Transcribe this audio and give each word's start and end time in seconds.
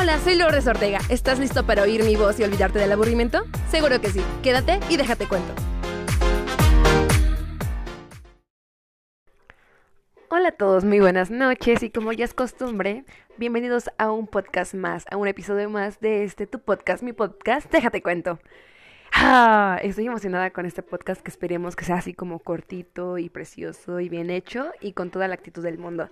Hola, 0.00 0.16
soy 0.20 0.36
Lourdes 0.36 0.68
Ortega. 0.68 1.00
¿Estás 1.08 1.40
listo 1.40 1.66
para 1.66 1.82
oír 1.82 2.04
mi 2.04 2.14
voz 2.14 2.38
y 2.38 2.44
olvidarte 2.44 2.78
del 2.78 2.92
aburrimiento? 2.92 3.42
Seguro 3.68 4.00
que 4.00 4.10
sí. 4.10 4.22
Quédate 4.44 4.78
y 4.88 4.96
déjate 4.96 5.26
cuento. 5.26 5.52
Hola 10.28 10.50
a 10.50 10.52
todos, 10.52 10.84
muy 10.84 11.00
buenas 11.00 11.32
noches 11.32 11.82
y 11.82 11.90
como 11.90 12.12
ya 12.12 12.24
es 12.24 12.32
costumbre, 12.32 13.04
bienvenidos 13.38 13.90
a 13.98 14.12
un 14.12 14.28
podcast 14.28 14.72
más, 14.72 15.04
a 15.10 15.16
un 15.16 15.26
episodio 15.26 15.68
más 15.68 15.98
de 15.98 16.22
este 16.22 16.46
tu 16.46 16.60
podcast, 16.60 17.02
mi 17.02 17.12
podcast, 17.12 17.68
déjate 17.72 18.00
cuento. 18.00 18.38
Ah, 19.12 19.80
estoy 19.82 20.06
emocionada 20.06 20.50
con 20.50 20.64
este 20.64 20.84
podcast 20.84 21.22
que 21.22 21.30
esperemos 21.32 21.74
que 21.74 21.84
sea 21.84 21.96
así 21.96 22.14
como 22.14 22.38
cortito 22.38 23.18
y 23.18 23.30
precioso 23.30 23.98
y 23.98 24.08
bien 24.08 24.30
hecho 24.30 24.70
y 24.80 24.92
con 24.92 25.10
toda 25.10 25.26
la 25.26 25.34
actitud 25.34 25.64
del 25.64 25.78
mundo. 25.78 26.08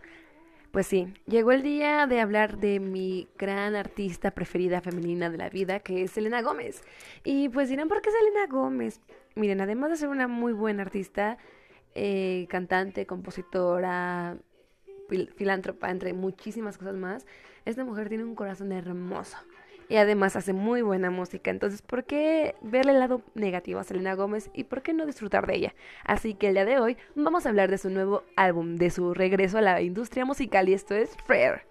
Pues 0.77 0.89
sí, 0.89 1.09
llegó 1.25 1.53
el 1.53 1.63
día 1.63 2.07
de 2.07 2.21
hablar 2.21 2.59
de 2.59 2.81
mi 2.81 3.29
gran 3.39 3.75
artista 3.75 4.33
preferida 4.33 4.83
femenina 4.83 5.31
de 5.31 5.39
la 5.39 5.49
vida, 5.49 5.81
que 5.81 6.03
es 6.03 6.11
Selena 6.11 6.43
Gómez. 6.43 6.83
Y 7.25 7.49
pues 7.49 7.71
dirán, 7.71 7.89
¿por 7.89 8.03
qué 8.03 8.11
Selena 8.11 8.47
Gómez? 8.47 9.01
Miren, 9.37 9.63
además 9.63 9.89
de 9.89 9.97
ser 9.97 10.11
una 10.11 10.29
muy 10.29 10.53
buena 10.53 10.83
artista, 10.83 11.39
eh, 11.95 12.47
cantante, 12.51 13.07
compositora, 13.07 14.37
filántropa, 15.37 15.91
entre 15.91 16.13
muchísimas 16.13 16.77
cosas 16.77 16.97
más, 16.97 17.25
esta 17.65 17.83
mujer 17.83 18.11
tiene 18.11 18.25
un 18.25 18.35
corazón 18.35 18.71
hermoso 18.71 19.39
y 19.89 19.97
además 19.97 20.37
hace 20.37 20.53
muy 20.53 20.83
buena 20.83 21.11
música. 21.11 21.51
Entonces, 21.51 21.83
¿por 21.83 22.05
qué 22.05 22.55
verle 22.63 22.93
el 22.93 22.99
lado 22.99 23.23
negativo 23.35 23.81
a 23.81 23.85
Selena 23.85 24.15
Gómez 24.15 24.51
y 24.55 24.65
por 24.65 24.83
qué 24.83 24.93
no 24.93 25.07
disfrutar 25.07 25.47
de 25.47 25.57
ella? 25.57 25.75
Así 26.05 26.35
que 26.35 26.49
el 26.49 26.55
día 26.55 26.65
de 26.65 26.79
hoy 26.79 26.97
vamos 27.15 27.47
a 27.47 27.51
hablar 27.51 27.71
de 27.71 27.79
su 27.79 27.91
nuevo 27.91 28.25
álbum, 28.37 28.77
de 28.77 28.91
su 28.91 29.15
regreso 29.15 29.59
a 29.59 29.63
la 29.63 29.81
industria 29.83 30.25
musical 30.25 30.69
y 30.69 30.75
esto 30.75 30.95
es 30.95 31.17
Frere. 31.27 31.63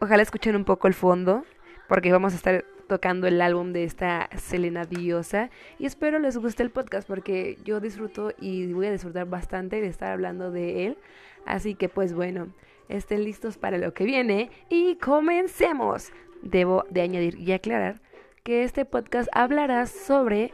Ojalá 0.00 0.22
escuchen 0.22 0.56
un 0.56 0.64
poco 0.64 0.88
el 0.88 0.94
fondo 0.94 1.44
porque 1.88 2.12
vamos 2.12 2.34
a 2.34 2.36
estar 2.36 2.64
tocando 2.86 3.26
el 3.26 3.40
álbum 3.40 3.72
de 3.72 3.84
esta 3.84 4.28
Selena 4.36 4.84
Diosa 4.84 5.50
y 5.78 5.86
espero 5.86 6.18
les 6.18 6.36
guste 6.36 6.62
el 6.62 6.70
podcast 6.70 7.08
porque 7.08 7.58
yo 7.64 7.80
disfruto 7.80 8.32
y 8.38 8.72
voy 8.72 8.86
a 8.86 8.92
disfrutar 8.92 9.26
bastante 9.26 9.80
de 9.80 9.88
estar 9.88 10.12
hablando 10.12 10.50
de 10.50 10.86
él. 10.86 10.98
Así 11.46 11.74
que 11.74 11.88
pues 11.88 12.12
bueno, 12.12 12.48
estén 12.88 13.24
listos 13.24 13.56
para 13.56 13.78
lo 13.78 13.94
que 13.94 14.04
viene 14.04 14.50
y 14.68 14.96
comencemos. 14.96 16.12
Debo 16.42 16.84
de 16.90 17.02
añadir 17.02 17.38
y 17.38 17.52
aclarar 17.52 18.00
que 18.42 18.62
este 18.62 18.84
podcast 18.84 19.28
hablará 19.32 19.86
sobre 19.86 20.52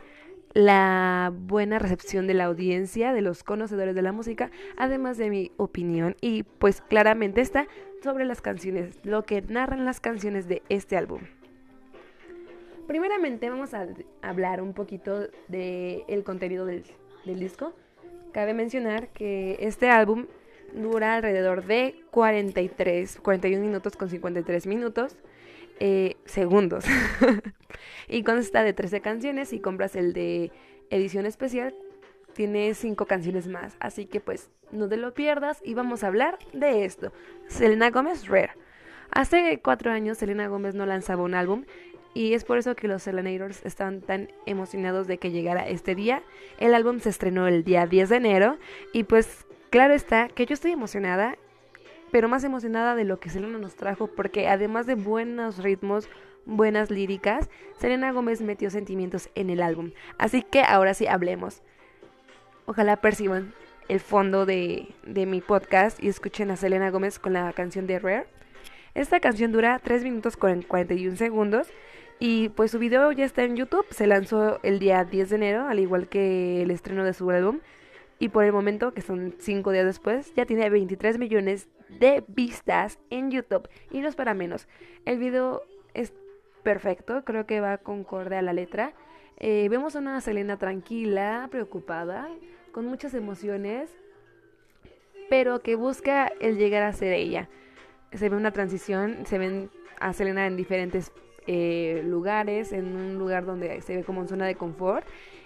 la 0.55 1.33
buena 1.35 1.79
recepción 1.79 2.27
de 2.27 2.35
la 2.35 2.45
audiencia, 2.45 3.13
de 3.13 3.23
los 3.23 3.43
conocedores 3.43 3.95
de 3.95 4.03
la 4.03 4.13
música, 4.13 4.51
además 4.77 5.17
de 5.19 5.31
mi 5.31 5.53
opinión 5.57 6.17
y 6.21 6.43
pues 6.43 6.81
claramente 6.83 7.41
está 7.41 7.67
sobre 8.03 8.25
las 8.25 8.41
canciones, 8.41 8.99
lo 9.05 9.25
que 9.25 9.43
narran 9.43 9.85
las 9.85 10.01
canciones 10.01 10.49
de 10.49 10.63
este 10.69 10.97
álbum. 10.97 11.21
Primeramente 12.87 13.49
vamos 13.49 13.75
a 13.75 13.87
hablar 14.23 14.61
un 14.61 14.75
poquito 14.75 15.29
del 15.49 16.05
el 16.09 16.25
contenido 16.25 16.67
del, 16.67 16.85
del 17.25 17.39
disco. 17.39 17.73
Cabe 18.33 18.55
mencionar 18.55 19.09
que 19.09 19.57
este 19.61 19.89
álbum 19.89 20.27
dura 20.75 21.15
alrededor 21.15 21.65
de 21.65 22.03
43, 22.11 23.21
41 23.23 23.65
minutos 23.65 23.97
con 23.97 24.09
53 24.09 24.67
minutos. 24.67 25.17
Eh, 25.85 26.17
segundos. 26.27 26.85
y 28.09 28.23
consta 28.23 28.63
de 28.63 28.73
13 28.73 29.01
canciones. 29.01 29.49
Si 29.49 29.59
compras 29.59 29.97
el 29.97 30.13
de 30.13 30.53
edición 30.91 31.27
especial, 31.27 31.75
tiene 32.35 32.73
5 32.75 33.07
canciones 33.07 33.49
más. 33.49 33.75
Así 33.81 34.07
que 34.07 34.21
pues 34.21 34.49
no 34.71 34.89
te 34.89 34.97
lo 34.97 35.13
pierdas 35.13 35.61
y 35.65 35.75
vamos 35.75 36.05
a 36.05 36.07
hablar 36.07 36.39
de 36.53 36.85
esto. 36.85 37.13
Selena 37.49 37.91
Gómez 37.91 38.29
Rare. 38.29 38.53
Hace 39.11 39.59
4 39.61 39.91
años 39.91 40.19
Selena 40.19 40.47
Gómez 40.47 40.77
no 40.77 40.87
lanzaba 40.87 41.25
un 41.25 41.35
álbum 41.35 41.65
y 42.15 42.35
es 42.35 42.45
por 42.45 42.59
eso 42.59 42.77
que 42.77 42.87
los 42.87 43.03
Selenators 43.03 43.67
están 43.67 44.03
tan 44.03 44.29
emocionados 44.47 45.09
de 45.09 45.19
que 45.19 45.33
llegara 45.33 45.67
este 45.67 45.97
día. 45.97 46.23
El 46.61 46.75
álbum 46.75 47.01
se 47.01 47.09
estrenó 47.09 47.49
el 47.49 47.65
día 47.65 47.89
10 47.89 48.09
de 48.09 48.17
enero 48.17 48.57
y 48.93 49.03
pues 49.03 49.47
claro 49.71 49.95
está 49.95 50.29
que 50.29 50.47
yo 50.47 50.55
estoy 50.55 50.71
emocionada 50.71 51.37
pero 52.13 52.29
más 52.29 52.45
emocionada 52.45 52.95
de 52.95 53.05
lo 53.05 53.19
que 53.19 53.31
Selena 53.31 53.59
nos 53.59 53.75
trajo, 53.75 54.07
porque 54.07 54.47
además 54.47 54.87
de 54.87 54.95
buenos 54.95 55.59
ritmos, 55.59 56.09
buenas 56.45 56.91
líricas, 56.91 57.49
Selena 57.79 58.13
Gómez 58.13 58.43
metió 58.43 58.71
sentimientos 58.71 59.31
en 59.35 59.51
el 59.51 59.63
álbum. 59.63 59.93
Así 60.19 60.43
que 60.43 60.63
ahora 60.63 60.95
sí 60.95 61.07
hablemos. 61.07 61.63
Ojalá 62.67 62.97
perciban 62.99 63.55
el 63.89 63.99
fondo 63.99 64.47
de, 64.47 64.95
de 65.05 65.27
mi 65.27 65.41
podcast 65.41 66.03
y 66.05 66.09
escuchen 66.09 66.51
a 66.51 66.57
Selena 66.57 66.91
Gómez 66.91 67.19
con 67.19 67.33
la 67.33 67.53
canción 67.55 67.87
de 67.87 67.99
Rare. 67.99 68.27
Esta 68.95 69.19
canción 69.19 69.51
dura 69.51 69.81
3 69.83 70.05
minutos 70.05 70.37
con 70.37 70.63
41 70.63 71.17
segundos 71.17 71.69
y 72.19 72.51
pues 72.51 72.71
su 72.71 72.79
video 72.79 73.11
ya 73.13 73.25
está 73.25 73.43
en 73.43 73.57
YouTube. 73.57 73.87
Se 73.91 74.07
lanzó 74.07 74.61
el 74.63 74.79
día 74.79 75.03
10 75.05 75.31
de 75.31 75.37
enero, 75.37 75.67
al 75.67 75.81
igual 75.81 76.09
que 76.09 76.63
el 76.63 76.71
estreno 76.71 77.05
de 77.05 77.15
su 77.15 77.31
álbum. 77.31 77.61
Y 78.23 78.29
por 78.29 78.45
el 78.45 78.53
momento, 78.53 78.95
que 78.95 79.03
son 79.03 79.35
5 79.37 79.73
días 79.73 79.85
después, 79.85 80.33
ya 80.37 80.47
tiene 80.47 80.71
23 80.71 81.19
millones 81.19 81.67
de 81.89 82.23
vistas 82.29 83.01
en 83.11 83.33
YouTube. 83.33 83.69
Y 83.91 83.99
no 83.99 84.07
es 84.07 84.15
para 84.15 84.33
menos. 84.33 84.69
El 85.05 85.19
video 85.19 85.65
es 85.93 86.13
perfecto, 86.63 87.25
creo 87.25 87.47
que 87.47 87.61
va 87.61 87.79
concorde 87.79 88.37
a 88.37 88.43
la 88.43 88.53
letra. 88.53 88.93
Eh, 89.39 89.67
vemos 89.69 89.97
a 89.97 89.99
una 89.99 90.21
Selena 90.21 90.57
tranquila, 90.57 91.49
preocupada, 91.51 92.29
con 92.71 92.87
muchas 92.87 93.13
emociones, 93.15 93.91
pero 95.29 95.61
que 95.61 95.75
busca 95.75 96.31
el 96.41 96.59
llegar 96.59 96.85
a 96.85 96.93
ser 96.93 97.15
ella. 97.15 97.49
Se 98.13 98.29
ve 98.29 98.37
una 98.37 98.53
transición, 98.53 99.27
se 99.27 99.39
ven 99.39 99.69
a 99.99 100.13
Selena 100.13 100.47
en 100.47 100.57
diferentes 100.57 101.11
eh, 101.49 102.05
lugares, 102.07 102.71
en 102.73 102.95
un 102.95 103.19
lugar 103.19 103.45
donde 103.45 103.81
se 103.81 103.97
ve 103.97 104.05
como 104.05 104.21
en 104.21 104.29
zona 104.29 104.47
de 104.47 104.55
confort 104.55 105.05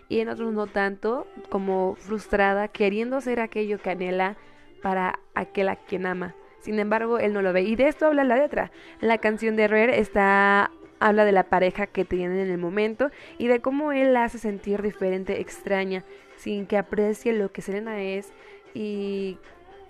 y 0.09 0.21
en 0.21 0.29
otros 0.29 0.53
no 0.53 0.67
tanto, 0.67 1.27
como 1.49 1.95
frustrada, 1.97 2.69
queriendo 2.69 3.21
ser 3.21 3.41
aquello 3.41 3.79
que 3.79 3.91
anhela 3.91 4.37
para 4.83 5.19
aquel 5.35 5.69
a 5.69 5.77
quien 5.77 6.07
ama. 6.07 6.35
Sin 6.61 6.79
embargo, 6.79 7.19
él 7.19 7.33
no 7.33 7.43
lo 7.43 7.53
ve. 7.53 7.63
Y 7.63 7.77
de 7.77 7.89
esto 7.89 8.07
habla 8.07 8.25
la 8.25 8.37
letra. 8.37 8.71
La 9.01 9.19
canción 9.19 9.57
de 9.57 9.69
Rare 9.69 9.99
está 9.99 10.71
habla 10.99 11.25
de 11.25 11.33
la 11.33 11.45
pareja 11.45 11.87
que 11.87 12.05
tienen 12.05 12.39
en 12.39 12.51
el 12.51 12.59
momento 12.59 13.11
y 13.39 13.49
de 13.49 13.61
cómo 13.61 13.93
él 13.93 14.15
la 14.15 14.25
hace 14.25 14.39
sentir 14.39 14.83
diferente, 14.83 15.41
extraña, 15.41 16.05
sin 16.37 16.67
que 16.67 16.79
aprecie 16.79 17.33
lo 17.33 17.53
que 17.53 17.63
Selena 17.63 18.01
es 18.03 18.33
y 18.75 19.39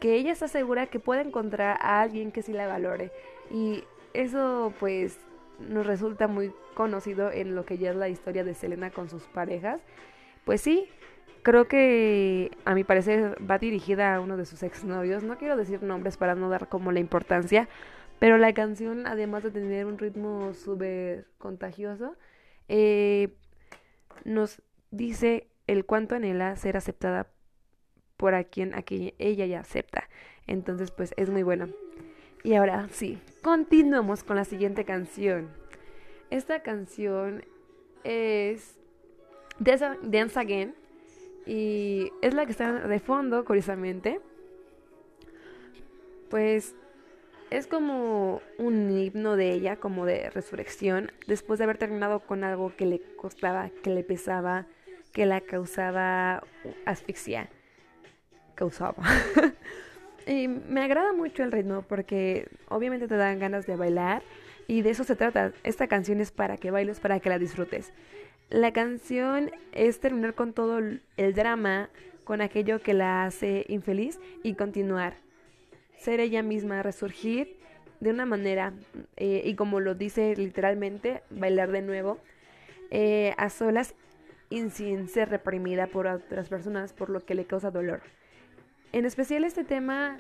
que 0.01 0.15
ella 0.15 0.33
está 0.33 0.49
segura 0.49 0.87
que 0.87 1.01
puede 1.01 1.23
encontrar 1.23 1.79
a 1.81 2.01
alguien 2.03 2.33
que 2.33 2.43
sí 2.43 2.53
la 2.53 2.67
valore. 2.67 3.11
Y 3.51 3.85
eso 4.15 4.73
pues 4.79 5.19
nos 5.59 5.87
resulta 5.87 6.29
muy 6.29 6.53
conocido 6.75 7.31
en 7.31 7.55
lo 7.55 7.65
que 7.65 7.79
ya 7.79 7.91
es 7.91 7.97
la 7.97 8.09
historia 8.09 8.45
de 8.45 8.55
Selena 8.55 8.91
con 8.91 9.09
sus 9.09 9.25
parejas. 9.25 9.81
Pues 10.45 10.61
sí, 10.61 10.89
Creo 11.47 11.69
que 11.69 12.51
a 12.65 12.75
mi 12.75 12.83
parecer 12.83 13.37
va 13.49 13.59
dirigida 13.59 14.17
a 14.17 14.21
uno 14.21 14.37
de 14.37 14.45
sus 14.47 14.65
exnovios. 14.65 15.23
No 15.23 15.39
quiero 15.39 15.57
decir 15.57 15.81
nombres 15.81 16.17
para 16.17 16.35
no 16.35 16.51
dar 16.51 16.69
como 16.69 16.91
la 16.91 16.99
importancia, 16.99 17.69
pero 18.19 18.37
la 18.37 18.53
canción, 18.53 19.07
además 19.07 19.45
de 19.45 19.53
tener 19.53 19.87
un 19.87 19.97
ritmo 19.97 20.55
súper 20.55 21.29
contagioso, 21.39 22.17
eh, 22.67 23.37
nos 24.25 24.61
dice 24.91 25.47
el 25.69 25.85
cuánto 25.85 26.17
anhela 26.17 26.57
ser 26.57 26.77
aceptada 26.77 27.29
por 28.17 28.35
a 28.35 28.43
quien, 28.43 28.75
a 28.75 28.83
quien 28.83 29.15
ella 29.19 29.47
ya 29.47 29.61
acepta. 29.61 30.09
Entonces, 30.49 30.91
pues 30.91 31.15
es 31.17 31.31
muy 31.31 31.45
bueno. 31.45 31.69
Y 32.47 32.55
ahora 32.55 32.87
sí, 32.93 33.19
continuamos 33.43 34.23
con 34.23 34.37
la 34.37 34.45
siguiente 34.45 34.85
canción. 34.85 35.49
Esta 36.31 36.61
canción 36.63 37.45
es 38.05 38.79
Dance 39.59 40.39
Again 40.39 40.73
y 41.45 42.13
es 42.23 42.35
la 42.35 42.47
que 42.47 42.53
está 42.53 42.87
de 42.87 43.01
fondo, 43.01 43.45
curiosamente. 43.45 44.21
Pues 46.31 46.77
es 47.51 47.67
como 47.67 48.41
un 48.59 48.97
himno 48.97 49.35
de 49.35 49.51
ella, 49.51 49.75
como 49.75 50.07
de 50.07 50.31
resurrección, 50.31 51.11
después 51.27 51.59
de 51.59 51.65
haber 51.65 51.79
terminado 51.79 52.21
con 52.21 52.45
algo 52.45 52.77
que 52.77 52.87
le 52.87 53.01
costaba, 53.17 53.71
que 53.83 53.91
le 53.91 54.05
pesaba, 54.05 54.67
que 55.13 55.27
la 55.27 55.41
causaba 55.41 56.45
asfixia. 56.85 57.51
Causaba. 58.55 59.03
y 60.27 60.49
me 60.49 60.83
agrada 60.83 61.13
mucho 61.13 61.43
el 61.43 61.53
ritmo 61.53 61.83
porque 61.83 62.49
obviamente 62.69 63.09
te 63.09 63.17
dan 63.17 63.39
ganas 63.39 63.67
de 63.67 63.77
bailar 63.77 64.23
y 64.67 64.83
de 64.83 64.91
eso 64.91 65.05
se 65.05 65.17
trata. 65.17 65.53
Esta 65.63 65.87
canción 65.87 66.21
es 66.21 66.33
para 66.33 66.57
que 66.57 66.71
bailes, 66.71 67.01
para 67.01 67.21
que 67.21 67.29
la 67.29 67.39
disfrutes. 67.39 67.93
La 68.51 68.73
canción 68.73 69.51
es 69.73 70.01
terminar 70.01 70.35
con 70.35 70.53
todo 70.53 70.79
el 70.79 71.35
drama, 71.35 71.91
con 72.25 72.41
aquello 72.41 72.81
que 72.81 72.95
la 72.95 73.25
hace 73.25 73.65
infeliz 73.69 74.19
y 74.43 74.55
continuar. 74.55 75.15
Ser 75.97 76.21
ella 76.21 76.43
misma, 76.43 76.83
resurgir 76.83 77.57
de 78.01 78.11
una 78.11 78.27
manera, 78.27 78.73
eh, 79.17 79.43
y 79.45 79.55
como 79.55 79.81
lo 79.81 79.95
dice 79.95 80.35
literalmente, 80.37 81.23
bailar 81.31 81.73
de 81.73 81.83
nuevo, 81.83 82.19
eh, 82.91 83.33
a 83.39 83.49
solas 83.49 83.95
y 84.51 84.69
sin 84.71 85.09
ser 85.09 85.31
reprimida 85.31 85.87
por 85.87 86.07
otras 86.07 86.49
personas, 86.49 86.93
por 86.93 87.11
lo 87.11 87.25
que 87.25 87.35
le 87.35 87.47
causa 87.47 87.71
dolor. 87.71 88.03
En 88.93 89.05
especial 89.05 89.45
este 89.45 89.65
tema, 89.65 90.19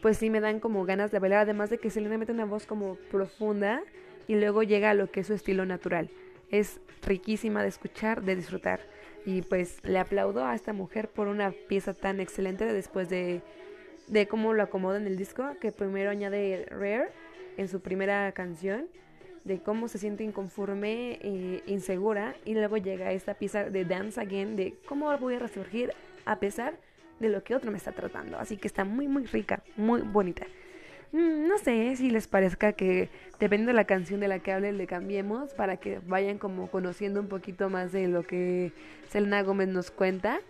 pues 0.00 0.18
sí 0.18 0.30
me 0.30 0.40
dan 0.40 0.60
como 0.60 0.84
ganas 0.84 1.10
de 1.10 1.18
bailar, 1.18 1.40
además 1.40 1.70
de 1.70 1.78
que 1.78 1.90
se 1.90 2.00
le 2.00 2.16
mete 2.16 2.32
una 2.32 2.44
voz 2.44 2.66
como 2.66 2.94
profunda 3.10 3.82
y 4.26 4.36
luego 4.36 4.62
llega 4.62 4.90
a 4.90 4.94
lo 4.94 5.10
que 5.10 5.20
es 5.20 5.26
su 5.26 5.34
estilo 5.34 5.66
natural. 5.66 6.10
Es 6.50 6.80
riquísima 7.02 7.62
de 7.62 7.68
escuchar, 7.68 8.22
de 8.22 8.36
disfrutar. 8.36 8.80
Y 9.24 9.42
pues 9.42 9.78
le 9.82 9.98
aplaudo 9.98 10.44
a 10.44 10.54
esta 10.54 10.72
mujer 10.72 11.08
por 11.08 11.26
una 11.26 11.52
pieza 11.68 11.94
tan 11.94 12.20
excelente 12.20 12.64
después 12.64 13.08
de, 13.08 13.42
de 14.06 14.28
cómo 14.28 14.54
lo 14.54 14.62
acomoda 14.62 14.96
en 14.98 15.06
el 15.06 15.16
disco, 15.16 15.44
que 15.60 15.72
primero 15.72 16.10
añade 16.10 16.66
Rare 16.70 17.08
en 17.56 17.68
su 17.68 17.80
primera 17.80 18.30
canción, 18.32 18.86
de 19.44 19.60
cómo 19.60 19.88
se 19.88 19.98
siente 19.98 20.24
inconforme 20.24 21.18
e 21.22 21.62
insegura, 21.66 22.36
y 22.44 22.54
luego 22.54 22.76
llega 22.76 23.12
esta 23.12 23.34
pieza 23.34 23.64
de 23.64 23.84
Dance 23.84 24.20
Again, 24.20 24.56
de 24.56 24.74
cómo 24.86 25.16
voy 25.18 25.34
a 25.34 25.38
resurgir 25.38 25.92
a 26.24 26.38
pesar 26.38 26.78
de 27.20 27.28
lo 27.28 27.42
que 27.42 27.54
otro 27.54 27.70
me 27.70 27.78
está 27.78 27.92
tratando. 27.92 28.38
Así 28.38 28.56
que 28.56 28.68
está 28.68 28.84
muy, 28.84 29.08
muy 29.08 29.26
rica, 29.26 29.62
muy 29.76 30.02
bonita. 30.02 30.46
Mm, 31.12 31.48
no 31.48 31.58
sé 31.58 31.96
si 31.96 32.10
les 32.10 32.26
parezca 32.26 32.72
que 32.72 33.08
dependiendo 33.38 33.70
de 33.70 33.76
la 33.76 33.84
canción 33.84 34.20
de 34.20 34.28
la 34.28 34.40
que 34.40 34.52
hable 34.52 34.72
le 34.72 34.86
cambiemos 34.86 35.54
para 35.54 35.76
que 35.76 36.00
vayan 36.06 36.38
como 36.38 36.68
conociendo 36.70 37.20
un 37.20 37.28
poquito 37.28 37.70
más 37.70 37.92
de 37.92 38.08
lo 38.08 38.24
que 38.24 38.72
Selena 39.08 39.42
Gómez 39.42 39.68
nos 39.68 39.90
cuenta. 39.90 40.40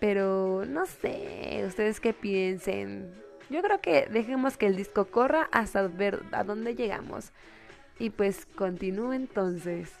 Pero 0.00 0.64
no 0.66 0.86
sé, 0.86 1.64
ustedes 1.66 2.00
qué 2.00 2.12
piensen. 2.12 3.12
Yo 3.50 3.62
creo 3.62 3.80
que 3.80 4.06
dejemos 4.06 4.56
que 4.56 4.66
el 4.66 4.76
disco 4.76 5.06
corra 5.06 5.48
hasta 5.52 5.86
ver 5.88 6.22
a 6.32 6.44
dónde 6.44 6.74
llegamos. 6.74 7.32
Y 7.98 8.10
pues 8.10 8.46
continúe 8.54 9.12
entonces. 9.12 9.92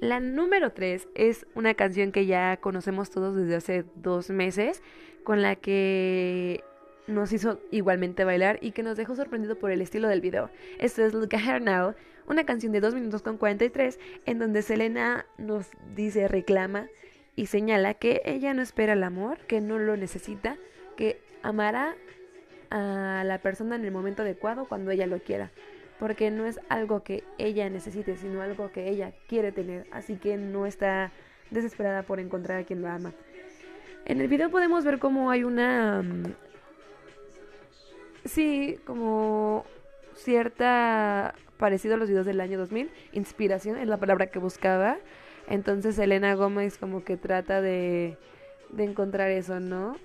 La 0.00 0.20
número 0.20 0.70
3 0.70 1.08
es 1.16 1.46
una 1.56 1.74
canción 1.74 2.12
que 2.12 2.24
ya 2.24 2.58
conocemos 2.58 3.10
todos 3.10 3.34
desde 3.34 3.56
hace 3.56 3.84
dos 3.96 4.30
meses, 4.30 4.80
con 5.24 5.42
la 5.42 5.56
que 5.56 6.62
nos 7.08 7.32
hizo 7.32 7.60
igualmente 7.72 8.24
bailar 8.24 8.58
y 8.60 8.70
que 8.70 8.84
nos 8.84 8.96
dejó 8.96 9.16
sorprendido 9.16 9.58
por 9.58 9.72
el 9.72 9.80
estilo 9.80 10.06
del 10.06 10.20
video. 10.20 10.50
Esto 10.78 11.04
es 11.04 11.14
Look 11.14 11.34
at 11.34 11.44
Her 11.44 11.62
Now, 11.62 11.94
una 12.28 12.44
canción 12.44 12.70
de 12.70 12.80
2 12.80 12.94
minutos 12.94 13.22
con 13.22 13.38
43 13.38 13.98
en 14.26 14.38
donde 14.38 14.62
Selena 14.62 15.26
nos 15.36 15.66
dice, 15.96 16.28
reclama 16.28 16.86
y 17.34 17.46
señala 17.46 17.94
que 17.94 18.20
ella 18.24 18.54
no 18.54 18.62
espera 18.62 18.92
el 18.92 19.02
amor, 19.02 19.38
que 19.48 19.60
no 19.60 19.80
lo 19.80 19.96
necesita, 19.96 20.58
que 20.96 21.20
amará 21.42 21.96
a 22.70 23.24
la 23.24 23.38
persona 23.38 23.74
en 23.74 23.84
el 23.84 23.90
momento 23.90 24.22
adecuado 24.22 24.66
cuando 24.66 24.92
ella 24.92 25.06
lo 25.06 25.18
quiera, 25.18 25.50
porque 25.98 26.30
no 26.30 26.46
es 26.46 26.60
algo 26.68 27.02
que 27.02 27.24
ella 27.38 27.68
necesite, 27.70 28.16
sino 28.16 28.42
algo 28.42 28.70
que 28.70 28.88
ella 28.88 29.12
quiere 29.28 29.52
tener, 29.52 29.86
así 29.90 30.16
que 30.16 30.36
no 30.36 30.66
está 30.66 31.12
desesperada 31.50 32.02
por 32.02 32.20
encontrar 32.20 32.60
a 32.60 32.64
quien 32.64 32.82
lo 32.82 32.88
ama. 32.88 33.12
En 34.04 34.20
el 34.20 34.28
video 34.28 34.50
podemos 34.50 34.84
ver 34.84 34.98
cómo 34.98 35.30
hay 35.30 35.44
una 35.44 36.02
mm, 36.02 36.32
Sí, 38.28 38.78
como 38.84 39.64
cierta 40.14 41.34
parecido 41.56 41.94
a 41.94 41.96
los 41.96 42.10
videos 42.10 42.26
del 42.26 42.40
año 42.40 42.58
2000, 42.58 42.90
inspiración 43.12 43.78
es 43.78 43.88
la 43.88 43.96
palabra 43.96 44.26
que 44.26 44.38
buscaba. 44.38 44.98
Entonces 45.48 45.98
Elena 45.98 46.34
Gómez 46.34 46.76
como 46.76 47.04
que 47.04 47.16
trata 47.16 47.62
de, 47.62 48.18
de 48.70 48.84
encontrar 48.84 49.30
eso, 49.30 49.60
¿no? 49.60 49.96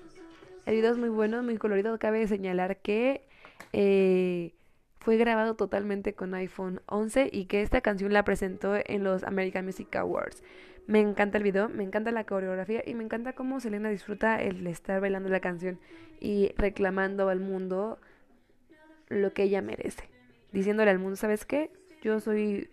El 0.66 0.76
video 0.76 0.92
es 0.92 0.98
muy 0.98 1.10
bueno, 1.10 1.44
muy 1.44 1.58
colorido. 1.58 2.00
Cabe 2.00 2.26
señalar 2.28 2.78
que 2.78 3.24
eh, 3.74 4.54
fue 5.04 5.18
grabado 5.18 5.56
totalmente 5.56 6.14
con 6.14 6.34
iPhone 6.34 6.82
11 6.86 7.30
y 7.32 7.46
que 7.46 7.62
esta 7.62 7.82
canción 7.82 8.14
la 8.14 8.24
presentó 8.24 8.76
en 8.86 9.04
los 9.04 9.24
American 9.24 9.66
Music 9.66 9.94
Awards. 9.98 10.42
Me 10.88 11.02
encanta 11.02 11.38
el 11.38 11.44
video, 11.44 11.68
me 11.68 11.84
encanta 11.84 12.12
la 12.12 12.24
coreografía 12.24 12.82
y 12.86 12.94
me 12.96 13.04
encanta 13.04 13.34
cómo 13.34 13.60
Selena 13.60 13.90
disfruta 13.90 14.42
el 14.42 14.66
estar 14.66 15.02
bailando 15.02 15.28
la 15.28 15.42
canción 15.42 15.78
y 16.22 16.54
reclamando 16.56 17.28
al 17.28 17.42
mundo 17.42 18.00
lo 19.10 19.34
que 19.34 19.44
ella 19.44 19.62
merece. 19.62 20.10
Diciéndole 20.54 20.92
al 20.92 21.00
mundo, 21.00 21.18
¿sabes 21.18 21.46
qué? 21.46 21.70
Yo 22.02 22.22
soy 22.22 22.70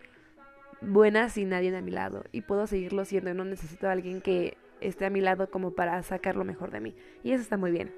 buena 0.81 1.31
sin 1.31 1.49
nadie 1.49 1.77
a 1.77 1.83
mi 1.83 1.91
lado 1.91 2.25
y 2.31 2.43
puedo 2.43 2.69
seguirlo 2.69 3.05
siendo 3.05 3.35
no 3.35 3.45
necesito 3.45 3.89
a 3.89 3.93
alguien 3.93 4.21
que 4.21 4.57
esté 4.81 5.05
a 5.05 5.11
mi 5.11 5.21
lado 5.21 5.51
como 5.51 5.73
para 5.73 6.01
sacar 6.05 6.37
lo 6.37 6.45
mejor 6.45 6.71
de 6.71 6.79
mí. 6.79 6.95
Y 7.25 7.33
eso 7.33 7.43
está 7.43 7.57
muy 7.57 7.73
bien. 7.73 7.93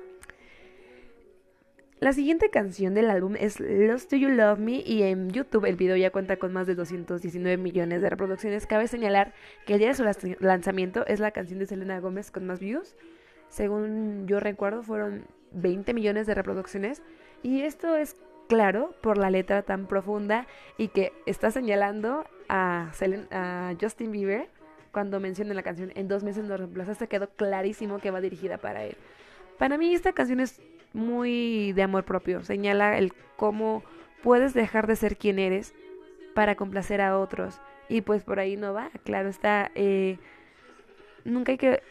La 2.03 2.13
siguiente 2.13 2.51
canción 2.51 2.95
del 2.95 3.09
álbum 3.11 3.37
es 3.39 3.61
Lost 3.61 4.11
Do 4.11 4.17
You 4.17 4.29
Love 4.31 4.59
Me 4.59 4.83
y 4.85 5.05
en 5.05 5.31
YouTube 5.31 5.67
el 5.67 5.77
video 5.77 5.97
ya 5.97 6.11
cuenta 6.11 6.37
con 6.37 6.53
más 6.53 6.67
de 6.67 6.75
219 6.75 7.57
millones 7.57 8.03
de 8.03 8.11
reproducciones. 8.11 8.67
Cabe 8.67 8.89
señalar 8.89 9.33
que 9.67 9.75
el 9.75 9.79
día 9.79 9.87
de 9.87 9.95
su 9.95 10.05
lanzamiento 10.41 11.07
es 11.07 11.21
la 11.21 11.31
canción 11.31 11.61
de 11.61 11.67
Selena 11.67 12.01
Gómez 12.01 12.33
con 12.33 12.45
más 12.45 12.59
views. 12.59 12.97
Según 13.51 14.27
yo 14.27 14.41
recuerdo 14.41 14.83
fueron 14.83 15.27
20 15.53 15.95
millones 15.95 16.27
de 16.27 16.35
reproducciones 16.35 17.03
y 17.45 17.61
esto 17.61 17.95
es 17.95 18.17
claro 18.49 18.97
por 19.01 19.17
la 19.17 19.31
letra 19.31 19.63
tan 19.63 19.87
profunda 19.87 20.49
y 20.79 20.89
que 20.89 21.13
está 21.27 21.53
señalando 21.53 22.25
a, 22.49 22.91
a 23.31 23.75
Justin 23.81 24.11
Bieber 24.11 24.49
cuando 24.91 25.21
menciona 25.21 25.55
la 25.55 25.63
canción 25.63 25.93
en 25.95 26.09
dos 26.09 26.25
meses 26.25 26.47
lo 26.47 26.57
reemplazaste, 26.57 27.07
quedó 27.07 27.31
clarísimo 27.31 28.01
que 28.01 28.11
va 28.11 28.21
dirigida 28.21 28.59
para 28.59 28.83
él. 28.83 28.97
Para 29.57 29.79
mí 29.79 29.95
esta 29.95 30.13
canción 30.13 30.41
es 30.41 30.61
muy 30.93 31.73
de 31.73 31.83
amor 31.83 32.05
propio, 32.05 32.43
señala 32.43 32.99
el 32.99 33.13
cómo 33.37 33.83
puedes 34.23 34.55
dejar 34.55 34.87
de 34.87 34.97
ser 34.97 35.17
quien 35.17 35.39
eres 35.39 35.75
para 36.35 36.55
complacer 36.55 37.01
a 37.01 37.19
otros. 37.19 37.61
Y 37.89 38.01
pues 38.01 38.25
por 38.25 38.39
ahí 38.39 38.57
no 38.57 38.73
va, 38.73 38.91
claro 39.05 39.29
está, 39.29 39.71
eh, 39.75 40.19
nunca 41.25 41.53
hay 41.53 41.59
que 41.59 41.83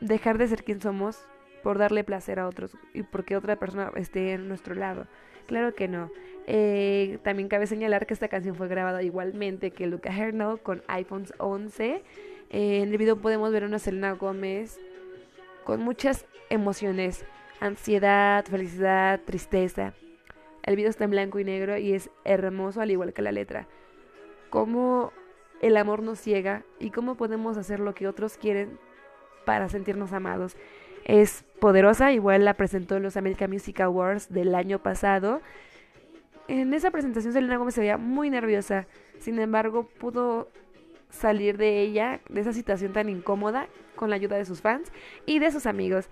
dejar 0.00 0.38
de 0.38 0.48
ser 0.48 0.64
quien 0.64 0.80
somos 0.80 1.26
por 1.62 1.78
darle 1.78 2.04
placer 2.04 2.38
a 2.38 2.46
otros 2.46 2.76
y 2.94 3.02
porque 3.02 3.36
otra 3.36 3.56
persona 3.56 3.90
esté 3.96 4.32
en 4.32 4.48
nuestro 4.48 4.74
lado. 4.74 5.06
Claro 5.46 5.74
que 5.74 5.88
no. 5.88 6.10
Eh, 6.46 7.18
también 7.22 7.48
cabe 7.48 7.66
señalar 7.66 8.06
que 8.06 8.14
esta 8.14 8.28
canción 8.28 8.54
fue 8.54 8.68
grabada 8.68 9.02
igualmente 9.02 9.70
que 9.70 9.86
Luca 9.86 10.14
Hernal 10.16 10.60
con 10.60 10.82
iPhones 10.86 11.32
11. 11.38 12.02
Eh, 12.50 12.80
en 12.82 12.88
el 12.90 12.98
video 12.98 13.16
podemos 13.16 13.52
ver 13.52 13.64
a 13.64 13.66
una 13.66 13.78
Selena 13.78 14.12
Gómez 14.12 14.78
con 15.64 15.82
muchas 15.82 16.26
emociones, 16.48 17.24
ansiedad, 17.60 18.44
felicidad, 18.44 19.20
tristeza. 19.24 19.94
El 20.62 20.76
video 20.76 20.90
está 20.90 21.04
en 21.04 21.10
blanco 21.10 21.38
y 21.38 21.44
negro 21.44 21.78
y 21.78 21.92
es 21.92 22.10
hermoso 22.24 22.80
al 22.80 22.90
igual 22.90 23.12
que 23.12 23.22
la 23.22 23.32
letra. 23.32 23.66
Cómo 24.50 25.12
el 25.60 25.76
amor 25.76 26.02
nos 26.02 26.20
ciega 26.20 26.64
y 26.78 26.90
cómo 26.90 27.16
podemos 27.16 27.56
hacer 27.56 27.80
lo 27.80 27.94
que 27.94 28.06
otros 28.06 28.36
quieren 28.36 28.78
para 29.44 29.68
sentirnos 29.68 30.12
amados 30.12 30.56
es 31.08 31.44
poderosa, 31.58 32.12
igual 32.12 32.44
la 32.44 32.54
presentó 32.54 32.96
en 32.96 33.02
los 33.02 33.16
American 33.16 33.50
Music 33.50 33.80
Awards 33.80 34.28
del 34.30 34.54
año 34.54 34.78
pasado. 34.78 35.40
En 36.46 36.72
esa 36.74 36.90
presentación 36.90 37.32
Selena 37.32 37.56
Gómez 37.56 37.74
se 37.74 37.80
veía 37.80 37.96
muy 37.96 38.30
nerviosa, 38.30 38.86
sin 39.18 39.38
embargo 39.38 39.88
pudo 39.98 40.48
salir 41.10 41.56
de 41.56 41.80
ella, 41.80 42.20
de 42.28 42.42
esa 42.42 42.52
situación 42.52 42.92
tan 42.92 43.08
incómoda, 43.08 43.68
con 43.96 44.10
la 44.10 44.16
ayuda 44.16 44.36
de 44.36 44.44
sus 44.44 44.60
fans 44.60 44.92
y 45.26 45.38
de 45.38 45.50
sus 45.50 45.66
amigos. 45.66 46.08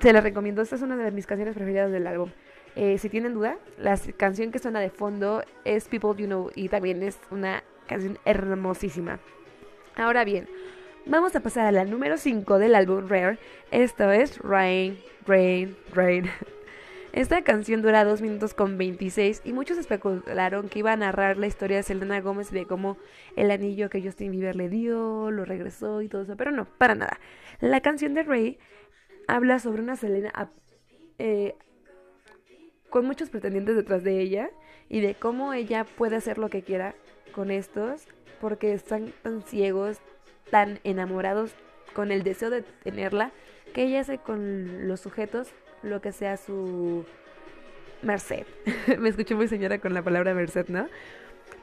Se 0.00 0.12
la 0.12 0.20
recomiendo, 0.20 0.62
esta 0.62 0.76
es 0.76 0.82
una 0.82 0.96
de 0.96 1.10
mis 1.10 1.26
canciones 1.26 1.54
preferidas 1.54 1.90
del 1.90 2.06
álbum. 2.06 2.30
Eh, 2.76 2.98
si 2.98 3.08
tienen 3.08 3.34
duda, 3.34 3.56
la 3.78 3.98
canción 4.16 4.52
que 4.52 4.58
suena 4.58 4.80
de 4.80 4.90
fondo 4.90 5.42
es 5.64 5.88
People 5.88 6.14
You 6.16 6.26
Know 6.26 6.50
y 6.54 6.68
también 6.68 7.02
es 7.02 7.18
una 7.30 7.64
canción 7.88 8.18
hermosísima. 8.24 9.18
Ahora 9.96 10.24
bien, 10.24 10.46
Vamos 11.06 11.34
a 11.34 11.40
pasar 11.40 11.66
a 11.66 11.72
la 11.72 11.84
número 11.84 12.18
5 12.18 12.58
del 12.58 12.74
álbum 12.74 13.08
Rare. 13.08 13.38
Esto 13.70 14.12
es 14.12 14.38
Rain, 14.38 14.98
Rain, 15.26 15.74
Rain. 15.94 16.30
Esta 17.12 17.42
canción 17.42 17.80
dura 17.80 18.04
2 18.04 18.20
minutos 18.20 18.52
con 18.52 18.76
26 18.76 19.42
y 19.44 19.52
muchos 19.54 19.78
especularon 19.78 20.68
que 20.68 20.78
iba 20.78 20.92
a 20.92 20.96
narrar 20.96 21.38
la 21.38 21.46
historia 21.46 21.78
de 21.78 21.82
Selena 21.82 22.20
Gómez 22.20 22.50
de 22.50 22.66
cómo 22.66 22.98
el 23.34 23.50
anillo 23.50 23.88
que 23.88 24.02
Justin 24.02 24.30
Bieber 24.30 24.54
le 24.54 24.68
dio, 24.68 25.30
lo 25.30 25.44
regresó 25.44 26.02
y 26.02 26.08
todo 26.08 26.22
eso, 26.22 26.36
pero 26.36 26.52
no, 26.52 26.66
para 26.66 26.94
nada. 26.94 27.18
La 27.60 27.80
canción 27.80 28.12
de 28.14 28.22
Ray 28.22 28.58
habla 29.34 29.58
sobre 29.58 29.82
una 29.82 29.96
Selena 29.96 30.32
eh, 31.18 31.54
con 32.88 33.06
muchos 33.06 33.30
pretendientes 33.30 33.76
detrás 33.76 34.02
de 34.02 34.20
ella 34.20 34.50
y 34.88 35.00
de 35.00 35.14
cómo 35.14 35.52
ella 35.52 35.84
puede 35.84 36.16
hacer 36.16 36.38
lo 36.38 36.50
que 36.50 36.62
quiera 36.62 36.94
con 37.32 37.50
estos 37.50 38.06
porque 38.40 38.72
están 38.72 39.12
tan 39.22 39.42
ciegos, 39.42 39.98
tan 40.50 40.80
enamorados 40.82 41.52
con 41.94 42.10
el 42.10 42.24
deseo 42.24 42.50
de 42.50 42.62
tenerla 42.62 43.30
que 43.72 43.84
ella 43.84 44.00
hace 44.00 44.18
con 44.18 44.88
los 44.88 45.00
sujetos 45.00 45.48
lo 45.82 46.00
que 46.00 46.10
sea 46.10 46.36
su 46.36 47.04
merced. 48.02 48.46
Me 48.98 49.10
escuché 49.10 49.34
muy 49.34 49.46
señora 49.46 49.78
con 49.78 49.94
la 49.94 50.02
palabra 50.02 50.34
merced, 50.34 50.66
¿no? 50.68 50.88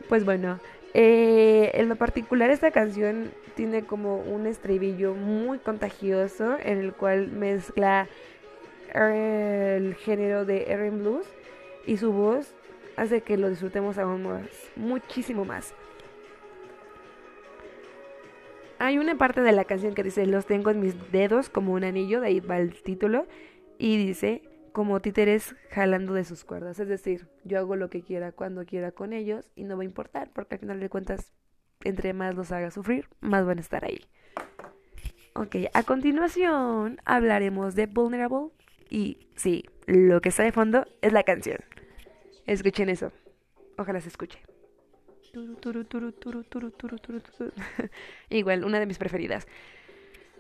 Pues 0.08 0.24
bueno, 0.24 0.60
eh, 1.00 1.80
en 1.80 1.90
lo 1.90 1.96
particular 1.96 2.50
esta 2.50 2.72
canción 2.72 3.30
tiene 3.54 3.84
como 3.84 4.18
un 4.18 4.48
estribillo 4.48 5.14
muy 5.14 5.60
contagioso 5.60 6.58
en 6.60 6.80
el 6.80 6.92
cual 6.92 7.28
mezcla 7.28 8.08
el 8.96 9.94
género 9.94 10.44
de 10.44 10.64
R&B 10.64 10.98
Blues 10.98 11.28
y 11.86 11.98
su 11.98 12.12
voz 12.12 12.56
hace 12.96 13.22
que 13.22 13.38
lo 13.38 13.48
disfrutemos 13.48 14.00
aún 14.00 14.24
más, 14.24 14.50
muchísimo 14.76 15.46
más. 15.46 15.76
Hay 18.80 18.98
una 18.98 19.20
parte 19.20 19.42
de 19.42 19.52
la 19.52 19.66
canción 19.66 19.94
que 19.94 20.02
dice, 20.02 20.26
los 20.26 20.48
tengo 20.48 20.72
en 20.72 20.80
mis 20.80 21.12
dedos 21.12 21.50
como 21.50 21.74
un 21.74 21.84
anillo, 21.84 22.22
de 22.22 22.28
ahí 22.28 22.40
va 22.40 22.58
el 22.58 22.74
título, 22.74 23.28
y 23.78 24.04
dice, 24.04 24.42
como 24.78 25.00
títeres 25.00 25.56
jalando 25.72 26.14
de 26.14 26.24
sus 26.24 26.44
cuerdas. 26.44 26.80
Es 26.80 26.88
decir, 26.88 27.28
yo 27.44 27.58
hago 27.58 27.76
lo 27.76 27.90
que 27.90 28.04
quiera 28.04 28.32
cuando 28.32 28.64
quiera 28.64 28.92
con 28.92 29.12
ellos 29.12 29.50
y 29.56 29.64
no 29.64 29.76
va 29.76 29.82
a 29.82 29.86
importar 29.86 30.30
porque 30.32 30.54
al 30.54 30.60
final 30.60 30.80
de 30.80 30.88
cuentas, 30.88 31.34
entre 31.84 32.14
más 32.14 32.36
los 32.36 32.52
haga 32.52 32.70
sufrir, 32.70 33.10
más 33.20 33.44
van 33.44 33.58
a 33.58 33.62
estar 33.62 33.84
ahí. 33.84 34.02
Ok, 35.34 35.56
a 35.74 35.82
continuación 35.82 37.02
hablaremos 37.06 37.74
de 37.74 37.88
Vulnerable 37.88 38.50
y 38.88 39.18
sí, 39.36 39.66
lo 39.88 40.22
que 40.22 40.30
está 40.30 40.44
de 40.44 40.52
fondo 40.52 40.86
es 41.02 41.12
la 41.12 41.24
canción. 41.24 41.58
Escuchen 42.46 42.90
eso. 42.90 43.12
Ojalá 43.80 44.00
se 44.00 44.10
escuche. 44.10 44.44
Igual, 48.30 48.64
una 48.64 48.80
de 48.80 48.86
mis 48.86 49.00
preferidas. 49.00 49.48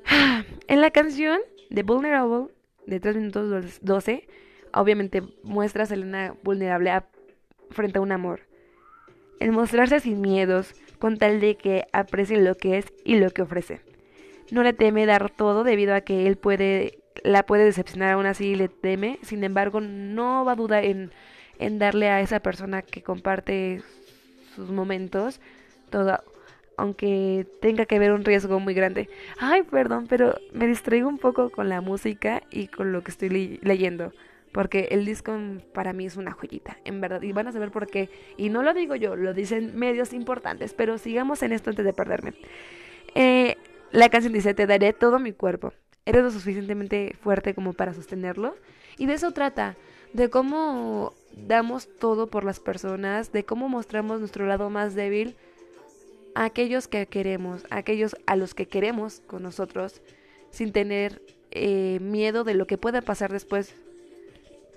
En 0.67 0.81
la 0.81 0.91
canción 0.91 1.39
de 1.71 1.81
Vulnerable, 1.81 2.49
de 2.87 2.99
3 2.99 3.15
minutos 3.17 3.79
12, 3.81 4.27
obviamente 4.73 5.21
muestra 5.43 5.83
a 5.83 5.85
Selena 5.85 6.33
vulnerable 6.43 6.91
frente 7.69 7.99
a 7.99 8.01
un 8.01 8.11
amor. 8.11 8.41
El 9.39 9.51
mostrarse 9.51 9.99
sin 9.99 10.21
miedos, 10.21 10.73
con 10.97 11.17
tal 11.17 11.39
de 11.39 11.55
que 11.55 11.85
aprecie 11.93 12.41
lo 12.41 12.55
que 12.55 12.79
es 12.79 12.85
y 13.05 13.17
lo 13.17 13.29
que 13.29 13.43
ofrece. 13.43 13.81
No 14.49 14.63
le 14.63 14.73
teme 14.73 15.05
dar 15.05 15.29
todo 15.29 15.63
debido 15.63 15.93
a 15.93 16.01
que 16.01 16.25
él 16.25 16.37
puede, 16.37 16.99
la 17.23 17.43
puede 17.43 17.65
decepcionar, 17.65 18.13
aún 18.13 18.25
así 18.25 18.55
le 18.55 18.67
teme. 18.67 19.19
Sin 19.21 19.43
embargo, 19.43 19.79
no 19.79 20.43
va 20.43 20.53
a 20.53 20.55
dudar 20.55 20.85
en, 20.85 21.11
en 21.59 21.77
darle 21.77 22.09
a 22.09 22.21
esa 22.21 22.39
persona 22.39 22.81
que 22.81 23.03
comparte 23.03 23.83
sus 24.55 24.71
momentos 24.71 25.39
todo, 25.89 26.23
aunque 26.77 27.47
tenga 27.59 27.85
que 27.85 27.95
haber 27.95 28.13
un 28.13 28.23
riesgo 28.23 28.59
muy 28.59 28.75
grande. 28.75 29.09
Ay, 29.39 29.63
perdón, 29.63 30.05
pero 30.07 30.35
me 30.53 30.67
distraigo 30.67 31.09
un 31.09 31.17
poco 31.17 31.49
con 31.49 31.69
la 31.69 31.81
música 31.81 32.43
y 32.51 32.67
con 32.67 32.91
lo 32.91 33.03
que 33.03 33.11
estoy 33.11 33.59
leyendo. 33.61 34.13
Porque 34.51 34.87
el 34.91 35.03
disco 35.03 35.35
para 35.73 35.91
mí 35.91 36.05
es 36.05 36.17
una 36.17 36.31
joyita, 36.31 36.77
en 36.85 37.01
verdad. 37.01 37.21
Y 37.23 37.31
van 37.31 37.47
a 37.47 37.51
saber 37.51 37.71
por 37.71 37.87
qué. 37.87 38.09
Y 38.37 38.49
no 38.49 38.63
lo 38.63 38.73
digo 38.73 38.95
yo, 38.95 39.15
lo 39.15 39.33
dicen 39.33 39.75
medios 39.75 40.13
importantes. 40.13 40.73
Pero 40.73 40.97
sigamos 40.97 41.41
en 41.43 41.51
esto 41.51 41.71
antes 41.71 41.83
de 41.83 41.93
perderme. 41.93 42.33
Eh, 43.13 43.57
la 43.91 44.09
canción 44.09 44.33
dice, 44.33 44.53
te 44.53 44.67
daré 44.67 44.93
todo 44.93 45.19
mi 45.19 45.33
cuerpo. 45.33 45.73
Eres 46.05 46.23
lo 46.23 46.31
suficientemente 46.31 47.15
fuerte 47.21 47.53
como 47.53 47.73
para 47.73 47.93
sostenerlo. 47.93 48.55
Y 48.97 49.07
de 49.07 49.13
eso 49.13 49.31
trata. 49.31 49.75
De 50.13 50.29
cómo 50.29 51.13
damos 51.35 51.89
todo 51.99 52.27
por 52.27 52.43
las 52.43 52.59
personas. 52.59 53.31
De 53.31 53.43
cómo 53.43 53.67
mostramos 53.67 54.19
nuestro 54.19 54.45
lado 54.45 54.69
más 54.69 54.95
débil 54.95 55.35
a 56.37 56.45
aquellos 56.45 56.87
que 56.87 57.07
queremos, 57.07 57.65
a 57.71 57.77
aquellos 57.77 58.15
a 58.27 58.35
los 58.35 58.53
que 58.53 58.67
queremos 58.67 59.21
con 59.25 59.41
nosotros, 59.41 60.03
sin 60.51 60.71
tener 60.71 61.19
eh, 61.49 61.97
miedo 61.99 62.43
de 62.43 62.53
lo 62.53 62.67
que 62.67 62.77
pueda 62.77 63.01
pasar 63.01 63.31
después. 63.31 63.73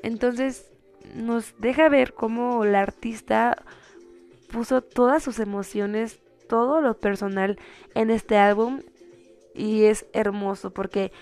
Entonces 0.02 0.72
nos 1.14 1.54
deja 1.58 1.90
ver 1.90 2.14
cómo 2.14 2.64
la 2.64 2.80
artista 2.80 3.62
puso 4.50 4.80
todas 4.80 5.22
sus 5.22 5.38
emociones, 5.38 6.20
todo 6.48 6.80
lo 6.80 6.98
personal 6.98 7.58
en 7.94 8.08
este 8.08 8.38
álbum 8.38 8.80
y 9.54 9.84
es 9.84 10.06
hermoso 10.14 10.70
porque 10.72 11.12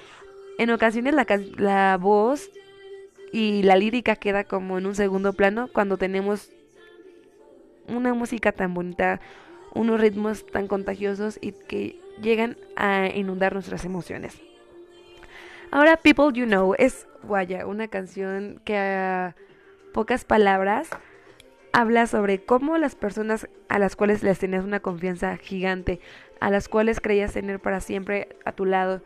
en 0.58 0.70
ocasiones 0.70 1.14
la, 1.14 1.26
la 1.56 1.98
voz 2.00 2.48
y 3.32 3.64
la 3.64 3.74
lírica 3.74 4.14
queda 4.14 4.44
como 4.44 4.78
en 4.78 4.86
un 4.86 4.94
segundo 4.94 5.32
plano 5.32 5.68
cuando 5.72 5.96
tenemos 5.96 6.52
una 7.88 8.14
música 8.14 8.52
tan 8.52 8.72
bonita, 8.72 9.20
unos 9.78 10.00
ritmos 10.00 10.44
tan 10.44 10.66
contagiosos 10.66 11.38
y 11.40 11.52
que 11.52 12.00
llegan 12.20 12.56
a 12.74 13.06
inundar 13.06 13.52
nuestras 13.52 13.84
emociones. 13.84 14.40
Ahora 15.70 15.96
People 15.96 16.32
You 16.32 16.46
Know 16.46 16.74
es 16.76 17.06
Guaya, 17.22 17.64
una 17.64 17.86
canción 17.86 18.60
que 18.64 18.76
a 18.76 19.36
pocas 19.94 20.24
palabras 20.24 20.90
habla 21.72 22.08
sobre 22.08 22.44
cómo 22.44 22.76
las 22.76 22.96
personas 22.96 23.48
a 23.68 23.78
las 23.78 23.94
cuales 23.94 24.24
les 24.24 24.40
tenías 24.40 24.64
una 24.64 24.80
confianza 24.80 25.36
gigante, 25.36 26.00
a 26.40 26.50
las 26.50 26.68
cuales 26.68 27.00
creías 27.00 27.34
tener 27.34 27.60
para 27.60 27.80
siempre 27.80 28.36
a 28.44 28.52
tu 28.52 28.64
lado, 28.64 29.00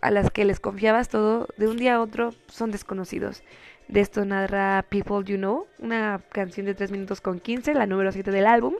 a 0.00 0.10
las 0.10 0.30
que 0.30 0.46
les 0.46 0.60
confiabas 0.60 1.10
todo, 1.10 1.46
de 1.58 1.68
un 1.68 1.76
día 1.76 1.96
a 1.96 2.00
otro 2.00 2.32
son 2.46 2.70
desconocidos. 2.70 3.42
De 3.88 4.00
esto 4.00 4.24
narra 4.24 4.86
People 4.88 5.24
You 5.24 5.36
Know, 5.36 5.66
una 5.78 6.22
canción 6.30 6.64
de 6.64 6.74
3 6.74 6.90
minutos 6.90 7.20
con 7.20 7.38
15, 7.38 7.74
la 7.74 7.86
número 7.86 8.12
7 8.12 8.30
del 8.30 8.46
álbum, 8.46 8.74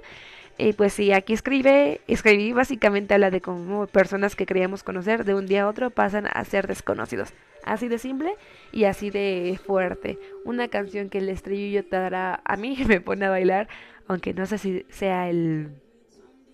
y 0.60 0.74
pues 0.74 0.92
sí, 0.92 1.10
aquí 1.12 1.32
escribe, 1.32 2.02
escribí 2.06 2.52
básicamente 2.52 3.14
habla 3.14 3.30
de 3.30 3.40
cómo 3.40 3.86
personas 3.86 4.36
que 4.36 4.44
creíamos 4.44 4.82
conocer 4.82 5.24
de 5.24 5.34
un 5.34 5.46
día 5.46 5.62
a 5.62 5.68
otro 5.68 5.88
pasan 5.88 6.26
a 6.30 6.44
ser 6.44 6.66
desconocidos. 6.66 7.32
Así 7.64 7.88
de 7.88 7.98
simple 7.98 8.34
y 8.70 8.84
así 8.84 9.08
de 9.08 9.58
fuerte. 9.64 10.18
Una 10.44 10.68
canción 10.68 11.08
que 11.08 11.18
el 11.18 11.30
estrellillo 11.30 11.84
te 11.84 11.96
dará 11.96 12.42
a 12.44 12.56
mí 12.56 12.76
me 12.88 13.00
pone 13.00 13.24
a 13.24 13.30
bailar, 13.30 13.68
aunque 14.06 14.34
no 14.34 14.44
sé 14.44 14.58
si 14.58 14.84
sea 14.90 15.30
el 15.30 15.70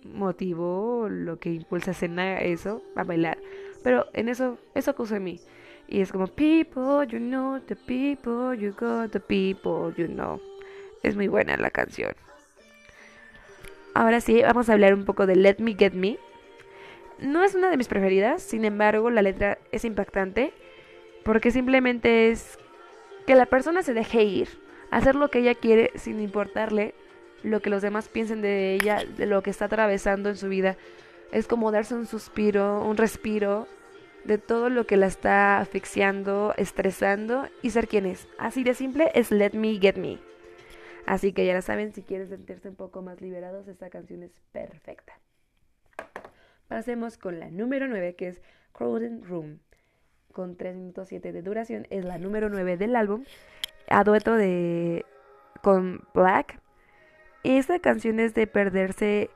motivo 0.05 1.07
lo 1.09 1.37
que 1.39 1.49
impulsa 1.49 1.91
a 1.91 2.39
eso, 2.39 2.81
a 2.95 3.03
bailar. 3.03 3.37
Pero 3.83 4.05
en 4.13 4.29
eso, 4.29 4.57
eso 4.73 4.91
acusó 4.91 5.15
a 5.15 5.19
mí. 5.19 5.41
Y 5.89 5.99
es 5.99 6.13
como, 6.13 6.27
people, 6.27 7.05
you 7.09 7.19
know, 7.19 7.59
the 7.59 7.75
people, 7.75 8.57
you 8.57 8.73
got 8.73 9.11
the 9.11 9.19
people, 9.19 9.93
you 9.97 10.07
know. 10.07 10.39
Es 11.03 11.15
muy 11.15 11.27
buena 11.27 11.57
la 11.57 11.71
canción. 11.71 12.13
Ahora 13.97 14.21
sí, 14.21 14.43
vamos 14.43 14.69
a 14.69 14.73
hablar 14.73 14.93
un 14.93 15.05
poco 15.05 15.25
de 15.25 15.35
Let 15.35 15.55
Me 15.57 15.73
Get 15.73 15.93
Me. 15.93 16.19
No 17.17 17.43
es 17.43 17.55
una 17.55 17.71
de 17.71 17.77
mis 17.77 17.87
preferidas, 17.87 18.43
sin 18.43 18.63
embargo, 18.63 19.09
la 19.09 19.23
letra 19.23 19.57
es 19.71 19.85
impactante 19.85 20.53
porque 21.25 21.49
simplemente 21.49 22.29
es 22.29 22.59
que 23.25 23.33
la 23.33 23.47
persona 23.47 23.81
se 23.81 23.95
deje 23.95 24.23
ir, 24.23 24.49
hacer 24.91 25.15
lo 25.15 25.29
que 25.29 25.39
ella 25.39 25.55
quiere 25.55 25.93
sin 25.95 26.21
importarle 26.21 26.93
lo 27.41 27.59
que 27.59 27.71
los 27.71 27.81
demás 27.81 28.07
piensen 28.07 28.43
de 28.43 28.75
ella, 28.75 29.03
de 29.03 29.25
lo 29.25 29.41
que 29.41 29.49
está 29.49 29.65
atravesando 29.65 30.29
en 30.29 30.37
su 30.37 30.47
vida. 30.47 30.77
Es 31.31 31.47
como 31.47 31.71
darse 31.71 31.95
un 31.95 32.05
suspiro, 32.05 32.83
un 32.83 32.97
respiro 32.97 33.67
de 34.25 34.37
todo 34.37 34.69
lo 34.69 34.85
que 34.85 34.97
la 34.97 35.07
está 35.07 35.57
asfixiando, 35.57 36.53
estresando 36.55 37.47
y 37.63 37.71
ser 37.71 37.87
quien 37.87 38.05
es. 38.05 38.27
Así 38.37 38.63
de 38.63 38.75
simple 38.75 39.09
es 39.15 39.31
Let 39.31 39.53
Me 39.53 39.79
Get 39.79 39.95
Me. 39.95 40.19
Así 41.07 41.31
que 41.31 41.45
ya 41.45 41.53
lo 41.53 41.61
saben, 41.61 41.93
si 41.93 42.03
quieren 42.03 42.27
sentirse 42.27 42.67
un 42.67 42.75
poco 42.75 43.01
más 43.01 43.21
liberados, 43.21 43.69
esta 43.69 43.89
canción 43.89 44.23
es 44.23 44.31
perfecta. 44.51 45.13
Pasemos 46.67 47.17
con 47.17 47.39
la 47.39 47.49
número 47.49 47.87
9, 47.87 48.15
que 48.15 48.27
es 48.27 48.41
Crowded 48.73 49.23
Room, 49.23 49.59
con 50.33 50.57
3 50.57 50.75
minutos 50.75 51.07
7 51.07 51.31
de 51.31 51.41
duración. 51.41 51.87
Es 51.91 52.03
la 52.03 52.17
número 52.17 52.49
9 52.49 52.75
del 52.75 52.97
álbum, 52.97 53.23
a 53.87 54.03
dueto 54.03 54.35
de 54.35 55.05
con 55.63 56.05
Black. 56.13 56.59
Esta 57.43 57.79
canción 57.79 58.19
es 58.19 58.33
de 58.33 58.45
perderse 58.45 59.29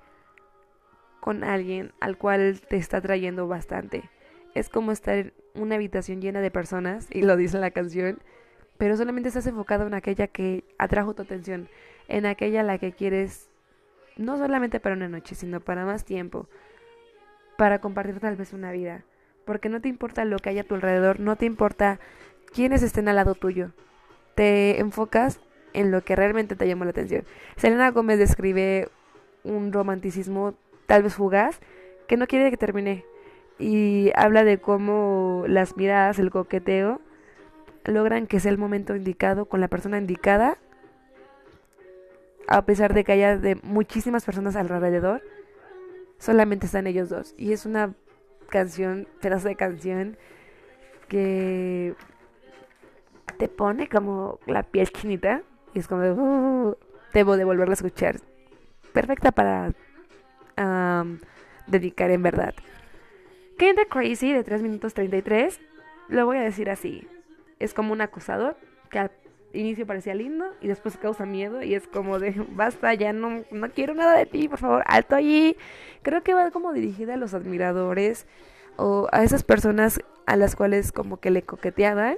con 1.21 1.45
alguien 1.45 1.93
al 2.01 2.17
cual 2.17 2.59
te 2.59 2.75
está 2.75 2.99
trayendo 2.99 3.47
bastante. 3.47 4.09
Es 4.55 4.67
como 4.67 4.91
estar 4.91 5.15
en 5.15 5.33
una 5.55 5.75
habitación 5.75 6.19
llena 6.19 6.41
de 6.41 6.51
personas, 6.51 7.07
y 7.09 7.21
lo 7.21 7.37
dice 7.37 7.59
la 7.59 7.71
canción, 7.71 8.19
pero 8.81 8.97
solamente 8.97 9.27
estás 9.27 9.45
enfocado 9.45 9.85
en 9.85 9.93
aquella 9.93 10.25
que 10.25 10.63
atrajo 10.79 11.13
tu 11.13 11.21
atención, 11.21 11.69
en 12.07 12.25
aquella 12.25 12.61
a 12.61 12.63
la 12.63 12.79
que 12.79 12.93
quieres 12.93 13.47
no 14.17 14.39
solamente 14.39 14.79
para 14.79 14.95
una 14.95 15.07
noche, 15.07 15.35
sino 15.35 15.59
para 15.59 15.85
más 15.85 16.03
tiempo, 16.03 16.47
para 17.59 17.79
compartir 17.79 18.19
tal 18.19 18.37
vez 18.37 18.53
una 18.53 18.71
vida, 18.71 19.03
porque 19.45 19.69
no 19.69 19.81
te 19.81 19.87
importa 19.87 20.25
lo 20.25 20.39
que 20.39 20.49
haya 20.49 20.61
a 20.61 20.63
tu 20.63 20.73
alrededor, 20.73 21.19
no 21.19 21.35
te 21.35 21.45
importa 21.45 21.99
quiénes 22.55 22.81
estén 22.81 23.07
al 23.07 23.17
lado 23.17 23.35
tuyo, 23.35 23.69
te 24.33 24.79
enfocas 24.79 25.39
en 25.73 25.91
lo 25.91 26.03
que 26.03 26.15
realmente 26.15 26.55
te 26.55 26.67
llamó 26.67 26.83
la 26.83 26.89
atención. 26.89 27.23
Selena 27.57 27.91
Gómez 27.91 28.17
describe 28.17 28.89
un 29.43 29.71
romanticismo 29.71 30.55
tal 30.87 31.03
vez 31.03 31.13
fugaz 31.13 31.59
que 32.07 32.17
no 32.17 32.25
quiere 32.25 32.49
que 32.49 32.57
termine. 32.57 33.05
Y 33.59 34.11
habla 34.15 34.43
de 34.43 34.57
cómo 34.57 35.43
las 35.45 35.77
miradas, 35.77 36.17
el 36.17 36.31
coqueteo, 36.31 36.99
logran 37.85 38.27
que 38.27 38.39
sea 38.39 38.51
el 38.51 38.57
momento 38.57 38.95
indicado 38.95 39.45
con 39.45 39.61
la 39.61 39.67
persona 39.67 39.97
indicada, 39.97 40.57
a 42.47 42.65
pesar 42.65 42.93
de 42.93 43.03
que 43.03 43.13
haya 43.13 43.37
de 43.37 43.55
muchísimas 43.63 44.25
personas 44.25 44.55
alrededor, 44.55 45.21
solamente 46.17 46.65
están 46.65 46.87
ellos 46.87 47.09
dos. 47.09 47.33
Y 47.37 47.53
es 47.53 47.65
una 47.65 47.93
canción, 48.49 49.07
pedazo 49.21 49.47
de 49.47 49.55
canción, 49.55 50.17
que 51.07 51.95
te 53.37 53.47
pone 53.47 53.87
como 53.87 54.39
la 54.45 54.63
piel 54.63 54.89
chinita 54.91 55.41
y 55.73 55.79
es 55.79 55.87
como, 55.87 56.03
uh, 56.03 56.75
debo 57.13 57.37
de 57.37 57.43
volverla 57.43 57.73
a 57.73 57.75
escuchar. 57.75 58.17
Perfecta 58.93 59.31
para 59.31 59.73
dedicar 61.65 62.11
en 62.11 62.21
verdad. 62.21 62.53
Kinda 63.57 63.85
Crazy 63.89 64.31
de 64.31 64.43
3 64.43 64.61
minutos 64.61 64.93
33, 64.93 65.59
lo 66.09 66.25
voy 66.25 66.37
a 66.37 66.41
decir 66.41 66.69
así 66.69 67.07
es 67.63 67.73
como 67.73 67.93
un 67.93 68.01
acosador 68.01 68.57
que 68.89 68.99
al 68.99 69.11
inicio 69.53 69.85
parecía 69.85 70.15
lindo 70.15 70.45
y 70.61 70.67
después 70.67 70.97
causa 70.97 71.25
miedo 71.25 71.61
y 71.61 71.75
es 71.75 71.87
como 71.87 72.19
de 72.19 72.33
basta, 72.55 72.93
ya 72.93 73.13
no, 73.13 73.43
no 73.51 73.69
quiero 73.69 73.93
nada 73.93 74.17
de 74.17 74.25
ti, 74.25 74.47
por 74.47 74.59
favor, 74.59 74.83
alto 74.85 75.15
allí. 75.15 75.57
Creo 76.01 76.23
que 76.23 76.33
va 76.33 76.51
como 76.51 76.73
dirigida 76.73 77.15
a 77.15 77.17
los 77.17 77.33
admiradores 77.33 78.27
o 78.77 79.07
a 79.11 79.23
esas 79.23 79.43
personas 79.43 79.99
a 80.25 80.35
las 80.35 80.55
cuales 80.55 80.91
como 80.91 81.19
que 81.19 81.31
le 81.31 81.43
coqueteaban 81.43 82.17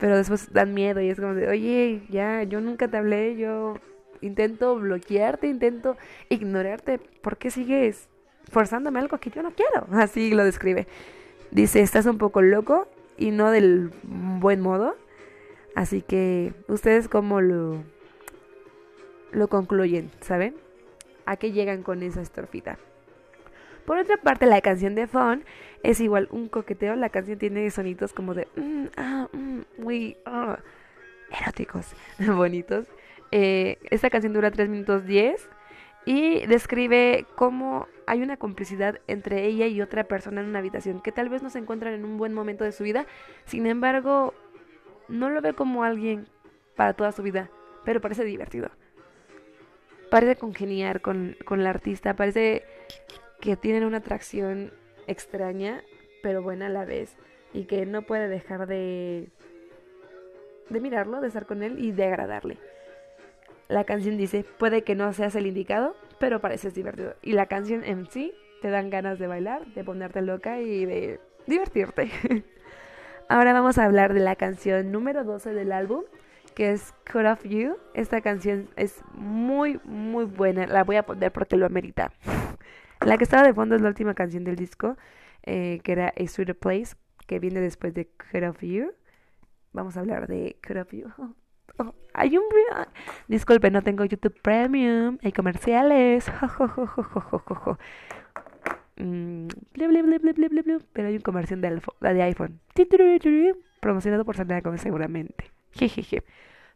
pero 0.00 0.16
después 0.16 0.52
dan 0.52 0.72
miedo 0.72 1.00
y 1.00 1.10
es 1.10 1.20
como 1.20 1.34
de, 1.34 1.46
oye, 1.48 2.02
ya, 2.08 2.42
yo 2.42 2.60
nunca 2.60 2.88
te 2.88 2.96
hablé, 2.96 3.36
yo 3.36 3.74
intento 4.22 4.74
bloquearte, 4.76 5.46
intento 5.46 5.96
ignorarte, 6.30 6.98
¿por 6.98 7.36
qué 7.36 7.50
sigues 7.50 8.08
forzándome 8.50 8.98
algo 8.98 9.18
que 9.18 9.30
yo 9.30 9.42
no 9.42 9.52
quiero? 9.52 9.86
Así 9.92 10.32
lo 10.32 10.42
describe. 10.42 10.88
Dice, 11.50 11.80
estás 11.80 12.06
un 12.06 12.16
poco 12.16 12.40
loco 12.40 12.88
y 13.20 13.30
no 13.30 13.52
del 13.52 13.92
buen 14.02 14.60
modo. 14.60 14.96
Así 15.76 16.02
que, 16.02 16.52
¿ustedes 16.66 17.06
cómo 17.06 17.40
lo, 17.40 17.84
lo 19.30 19.48
concluyen? 19.48 20.10
¿Saben? 20.20 20.56
¿A 21.26 21.36
qué 21.36 21.52
llegan 21.52 21.84
con 21.84 22.02
esa 22.02 22.22
estrofita? 22.22 22.78
Por 23.86 23.98
otra 23.98 24.16
parte, 24.16 24.46
la 24.46 24.60
canción 24.60 24.94
de 24.94 25.06
Fun 25.06 25.44
es 25.82 26.00
igual 26.00 26.28
un 26.32 26.48
coqueteo. 26.48 26.96
La 26.96 27.10
canción 27.10 27.38
tiene 27.38 27.70
sonidos 27.70 28.12
como 28.12 28.34
de 28.34 28.48
mm, 28.56 28.86
ah, 28.96 29.28
mm, 29.32 29.60
muy 29.78 30.16
ah, 30.24 30.58
eróticos, 31.40 31.86
bonitos. 32.18 32.86
Eh, 33.30 33.78
esta 33.90 34.10
canción 34.10 34.32
dura 34.32 34.50
3 34.50 34.68
minutos 34.68 35.06
10 35.06 35.48
y 36.04 36.46
describe 36.46 37.26
cómo 37.34 37.86
hay 38.06 38.22
una 38.22 38.36
complicidad 38.36 39.00
entre 39.06 39.44
ella 39.44 39.66
y 39.66 39.80
otra 39.82 40.04
persona 40.04 40.40
en 40.40 40.48
una 40.48 40.58
habitación 40.58 41.00
que 41.00 41.12
tal 41.12 41.28
vez 41.28 41.42
no 41.42 41.50
se 41.50 41.58
encuentran 41.58 41.94
en 41.94 42.04
un 42.04 42.16
buen 42.16 42.32
momento 42.32 42.64
de 42.64 42.72
su 42.72 42.84
vida. 42.84 43.06
Sin 43.44 43.66
embargo, 43.66 44.34
no 45.08 45.30
lo 45.30 45.40
ve 45.42 45.52
como 45.52 45.84
alguien 45.84 46.26
para 46.76 46.94
toda 46.94 47.12
su 47.12 47.22
vida, 47.22 47.50
pero 47.84 48.00
parece 48.00 48.24
divertido. 48.24 48.70
Parece 50.10 50.36
congeniar 50.36 51.00
con, 51.00 51.36
con 51.44 51.62
la 51.62 51.70
artista, 51.70 52.16
parece 52.16 52.64
que 53.40 53.56
tienen 53.56 53.84
una 53.84 53.98
atracción 53.98 54.72
extraña, 55.06 55.82
pero 56.22 56.42
buena 56.42 56.66
a 56.66 56.70
la 56.70 56.84
vez, 56.84 57.16
y 57.52 57.64
que 57.64 57.86
no 57.86 58.02
puede 58.02 58.28
dejar 58.28 58.66
de, 58.66 59.28
de 60.68 60.80
mirarlo, 60.80 61.20
de 61.20 61.28
estar 61.28 61.46
con 61.46 61.62
él 61.62 61.78
y 61.78 61.92
de 61.92 62.06
agradarle. 62.06 62.58
La 63.70 63.84
canción 63.84 64.16
dice, 64.16 64.44
puede 64.58 64.82
que 64.82 64.96
no 64.96 65.12
seas 65.12 65.36
el 65.36 65.46
indicado, 65.46 65.94
pero 66.18 66.40
pareces 66.40 66.74
divertido. 66.74 67.14
Y 67.22 67.34
la 67.34 67.46
canción 67.46 67.84
en 67.84 68.10
sí 68.10 68.34
te 68.62 68.68
dan 68.68 68.90
ganas 68.90 69.20
de 69.20 69.28
bailar, 69.28 69.64
de 69.74 69.84
ponerte 69.84 70.22
loca 70.22 70.60
y 70.60 70.84
de 70.84 71.20
divertirte. 71.46 72.10
Ahora 73.28 73.52
vamos 73.52 73.78
a 73.78 73.84
hablar 73.84 74.12
de 74.12 74.18
la 74.18 74.34
canción 74.34 74.90
número 74.90 75.22
12 75.22 75.54
del 75.54 75.70
álbum, 75.70 76.02
que 76.56 76.72
es 76.72 76.92
Cut 77.12 77.26
Off 77.26 77.44
You. 77.44 77.76
Esta 77.94 78.20
canción 78.22 78.68
es 78.74 79.04
muy, 79.14 79.78
muy 79.84 80.24
buena. 80.24 80.66
La 80.66 80.82
voy 80.82 80.96
a 80.96 81.04
poner 81.04 81.30
porque 81.30 81.56
lo 81.56 81.64
amerita. 81.64 82.12
La 83.06 83.18
que 83.18 83.24
estaba 83.24 83.44
de 83.44 83.54
fondo 83.54 83.76
es 83.76 83.82
la 83.82 83.88
última 83.88 84.14
canción 84.14 84.42
del 84.42 84.56
disco, 84.56 84.96
eh, 85.44 85.80
que 85.84 85.92
era 85.92 86.08
A 86.08 86.26
Sweeter 86.26 86.58
Place, 86.58 86.96
que 87.28 87.38
viene 87.38 87.60
después 87.60 87.94
de 87.94 88.08
Cut 88.08 88.42
Off 88.42 88.62
You. 88.62 88.92
Vamos 89.72 89.96
a 89.96 90.00
hablar 90.00 90.26
de 90.26 90.56
Cut 90.66 90.76
Off 90.76 90.92
You. 90.92 91.06
Oh, 91.78 91.94
hay 92.14 92.36
un... 92.36 92.44
Disculpe, 93.28 93.70
no 93.70 93.82
tengo 93.82 94.04
YouTube 94.04 94.40
Premium. 94.40 95.18
Hay 95.22 95.32
comerciales. 95.32 96.30
Mm, 99.02 99.48
pero 100.92 101.08
hay 101.08 101.14
un 101.14 101.22
comercial 101.22 101.62
de, 101.62 102.22
iPhone. 102.22 102.60
Promocionado 103.80 104.26
por 104.26 104.36
Sandra 104.36 104.60
Gómez 104.60 104.82
seguramente. 104.82 105.50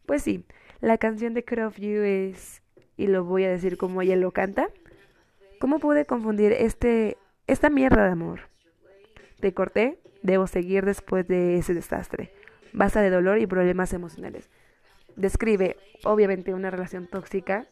Pues 0.07 0.21
sí, 0.21 0.45
la 0.81 0.97
canción 0.97 1.33
de 1.33 1.43
Cut 1.43 1.59
Off 1.59 1.77
You 1.77 2.01
es... 2.01 2.61
Y 2.97 3.07
lo 3.07 3.23
voy 3.23 3.43
a 3.43 3.49
decir 3.49 3.77
como 3.77 4.01
ella 4.01 4.15
lo 4.15 4.31
canta. 4.31 4.69
¿Cómo 5.59 5.79
pude 5.79 6.05
confundir 6.05 6.51
este, 6.51 7.17
esta 7.47 7.69
mierda 7.69 8.05
de 8.05 8.11
amor? 8.11 8.41
Te 9.39 9.53
corté, 9.53 9.99
debo 10.21 10.47
seguir 10.47 10.85
después 10.85 11.27
de 11.27 11.57
ese 11.57 11.73
desastre. 11.73 12.31
Basta 12.73 13.01
de 13.01 13.09
dolor 13.09 13.39
y 13.39 13.47
problemas 13.47 13.93
emocionales. 13.93 14.49
Describe, 15.15 15.77
obviamente, 16.03 16.53
una 16.53 16.71
relación 16.71 17.07
tóxica 17.07 17.67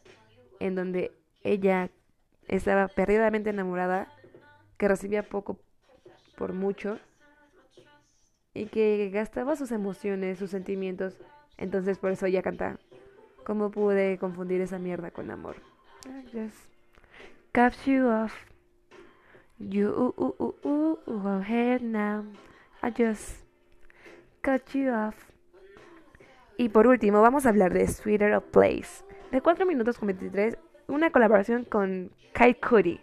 en 0.60 0.74
donde 0.74 1.12
ella 1.42 1.90
estaba 2.48 2.88
perdidamente 2.88 3.50
enamorada, 3.50 4.08
que 4.76 4.88
recibía 4.88 5.22
poco 5.22 5.58
por 6.36 6.52
mucho 6.52 6.98
y 8.54 8.66
que 8.66 9.10
gastaba 9.12 9.56
sus 9.56 9.72
emociones, 9.72 10.38
sus 10.38 10.50
sentimientos. 10.50 11.18
Entonces 11.58 11.98
por 11.98 12.12
eso 12.12 12.26
ella 12.26 12.42
canta. 12.42 12.78
¿Cómo 13.44 13.70
pude 13.70 14.18
confundir 14.18 14.60
esa 14.60 14.78
mierda 14.78 15.10
con 15.10 15.30
amor? 15.30 15.56
Cups 17.52 17.84
you 17.86 18.06
off. 18.08 18.32
You 19.58 19.88
ooh, 19.88 20.56
ooh, 20.64 21.28
ahead 21.28 21.82
now. 21.82 22.24
I 22.82 22.90
just 22.90 23.44
cut 24.42 24.74
you 24.74 24.90
off. 24.90 25.33
Y 26.56 26.68
por 26.68 26.86
último, 26.86 27.20
vamos 27.20 27.46
a 27.46 27.48
hablar 27.48 27.74
de 27.74 27.86
Sweeter 27.88 28.32
of 28.34 28.44
Place. 28.44 29.04
De 29.32 29.40
4 29.40 29.66
minutos 29.66 29.98
con 29.98 30.06
23, 30.06 30.56
una 30.86 31.10
colaboración 31.10 31.64
con 31.64 32.12
Kai 32.32 32.54
Cudi. 32.54 33.00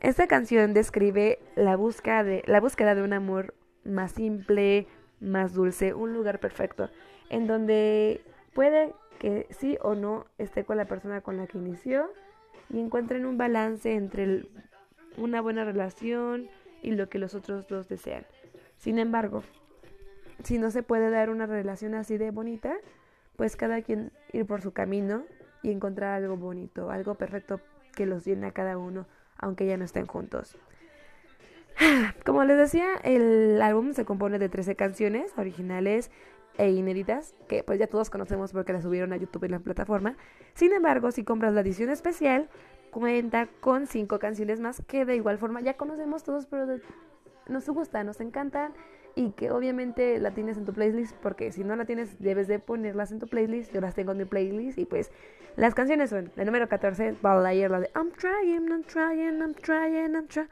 Esta 0.00 0.26
canción 0.26 0.74
describe 0.74 1.38
la 1.54 1.76
búsqueda, 1.76 2.24
de, 2.24 2.42
la 2.46 2.60
búsqueda 2.60 2.96
de 2.96 3.02
un 3.02 3.12
amor 3.12 3.54
más 3.84 4.12
simple, 4.12 4.88
más 5.20 5.54
dulce, 5.54 5.94
un 5.94 6.12
lugar 6.12 6.40
perfecto, 6.40 6.90
en 7.30 7.46
donde 7.46 8.22
puede 8.54 8.92
que 9.20 9.46
sí 9.50 9.78
o 9.80 9.94
no 9.94 10.26
esté 10.38 10.64
con 10.64 10.76
la 10.76 10.86
persona 10.86 11.20
con 11.20 11.36
la 11.36 11.46
que 11.46 11.58
inició, 11.58 12.10
y 12.70 12.80
encuentren 12.80 13.24
un 13.24 13.38
balance 13.38 13.94
entre 13.94 14.46
una 15.16 15.40
buena 15.40 15.64
relación 15.64 16.48
y 16.82 16.90
lo 16.90 17.08
que 17.08 17.20
los 17.20 17.36
otros 17.36 17.68
dos 17.68 17.88
desean. 17.88 18.26
Sin 18.78 18.98
embargo, 18.98 19.44
si 20.42 20.58
no 20.58 20.70
se 20.70 20.82
puede 20.82 21.10
dar 21.10 21.30
una 21.30 21.46
relación 21.46 21.94
así 21.94 22.18
de 22.18 22.30
bonita, 22.30 22.74
pues 23.36 23.56
cada 23.56 23.82
quien 23.82 24.12
ir 24.32 24.46
por 24.46 24.62
su 24.62 24.72
camino 24.72 25.24
y 25.62 25.70
encontrar 25.70 26.14
algo 26.14 26.36
bonito, 26.36 26.90
algo 26.90 27.14
perfecto 27.14 27.60
que 27.94 28.06
los 28.06 28.24
llene 28.24 28.48
a 28.48 28.52
cada 28.52 28.78
uno, 28.78 29.06
aunque 29.38 29.66
ya 29.66 29.76
no 29.76 29.84
estén 29.84 30.06
juntos. 30.06 30.56
Como 32.24 32.44
les 32.44 32.56
decía, 32.56 32.96
el 33.02 33.60
álbum 33.62 33.92
se 33.92 34.04
compone 34.04 34.38
de 34.38 34.48
13 34.48 34.76
canciones 34.76 35.32
originales 35.36 36.10
e 36.56 36.70
inéditas, 36.70 37.34
que 37.48 37.64
pues 37.64 37.78
ya 37.78 37.86
todos 37.86 38.10
conocemos 38.10 38.52
porque 38.52 38.72
las 38.72 38.84
subieron 38.84 39.12
a 39.12 39.16
YouTube 39.16 39.44
en 39.44 39.52
la 39.52 39.58
plataforma. 39.58 40.16
Sin 40.54 40.72
embargo, 40.72 41.10
si 41.10 41.24
compras 41.24 41.52
la 41.52 41.62
edición 41.62 41.90
especial, 41.90 42.48
cuenta 42.90 43.48
con 43.60 43.86
cinco 43.86 44.20
canciones 44.20 44.60
más 44.60 44.82
que 44.86 45.04
de 45.04 45.16
igual 45.16 45.38
forma 45.38 45.60
ya 45.60 45.76
conocemos 45.76 46.22
todos, 46.22 46.46
pero 46.46 46.78
nos 47.48 47.68
gusta, 47.68 48.04
nos 48.04 48.20
encantan 48.20 48.72
y 49.16 49.30
que 49.30 49.50
obviamente 49.50 50.18
la 50.18 50.32
tienes 50.32 50.56
en 50.56 50.64
tu 50.64 50.72
playlist 50.72 51.14
porque 51.16 51.52
si 51.52 51.62
no 51.64 51.76
la 51.76 51.84
tienes 51.84 52.18
debes 52.18 52.48
de 52.48 52.58
ponerlas 52.58 53.12
en 53.12 53.18
tu 53.18 53.28
playlist. 53.28 53.72
Yo 53.72 53.80
las 53.80 53.94
tengo 53.94 54.12
en 54.12 54.18
mi 54.18 54.24
playlist 54.24 54.78
y 54.78 54.84
pues 54.84 55.10
las 55.56 55.74
canciones 55.74 56.10
son 56.10 56.32
la 56.36 56.44
número 56.44 56.68
14, 56.68 57.16
Ballad 57.22 57.70
la 57.70 57.80
de 57.80 57.90
I'm 57.94 58.10
trying, 58.12 58.68
I'm 58.68 58.84
trying, 58.84 59.40
I'm 59.40 59.54
trying, 59.54 60.14
I'm 60.14 60.26
trying. 60.26 60.48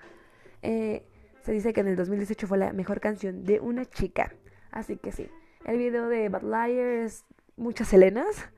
Eh, 0.63 1.05
se 1.43 1.53
dice 1.53 1.73
que 1.73 1.81
en 1.81 1.89
el 1.89 1.97
2018 1.97 2.47
fue 2.47 2.59
la 2.59 2.73
mejor 2.73 3.01
canción 3.01 3.45
de 3.45 3.59
una 3.59 3.85
chica. 3.85 4.33
Así 4.71 4.97
que 4.97 5.11
sí, 5.11 5.29
el 5.65 5.77
video 5.77 6.09
de 6.09 6.29
Bad 6.29 6.43
Liar 6.43 7.05
es 7.05 7.25
muchas 7.57 7.89
Selenas 7.89 8.49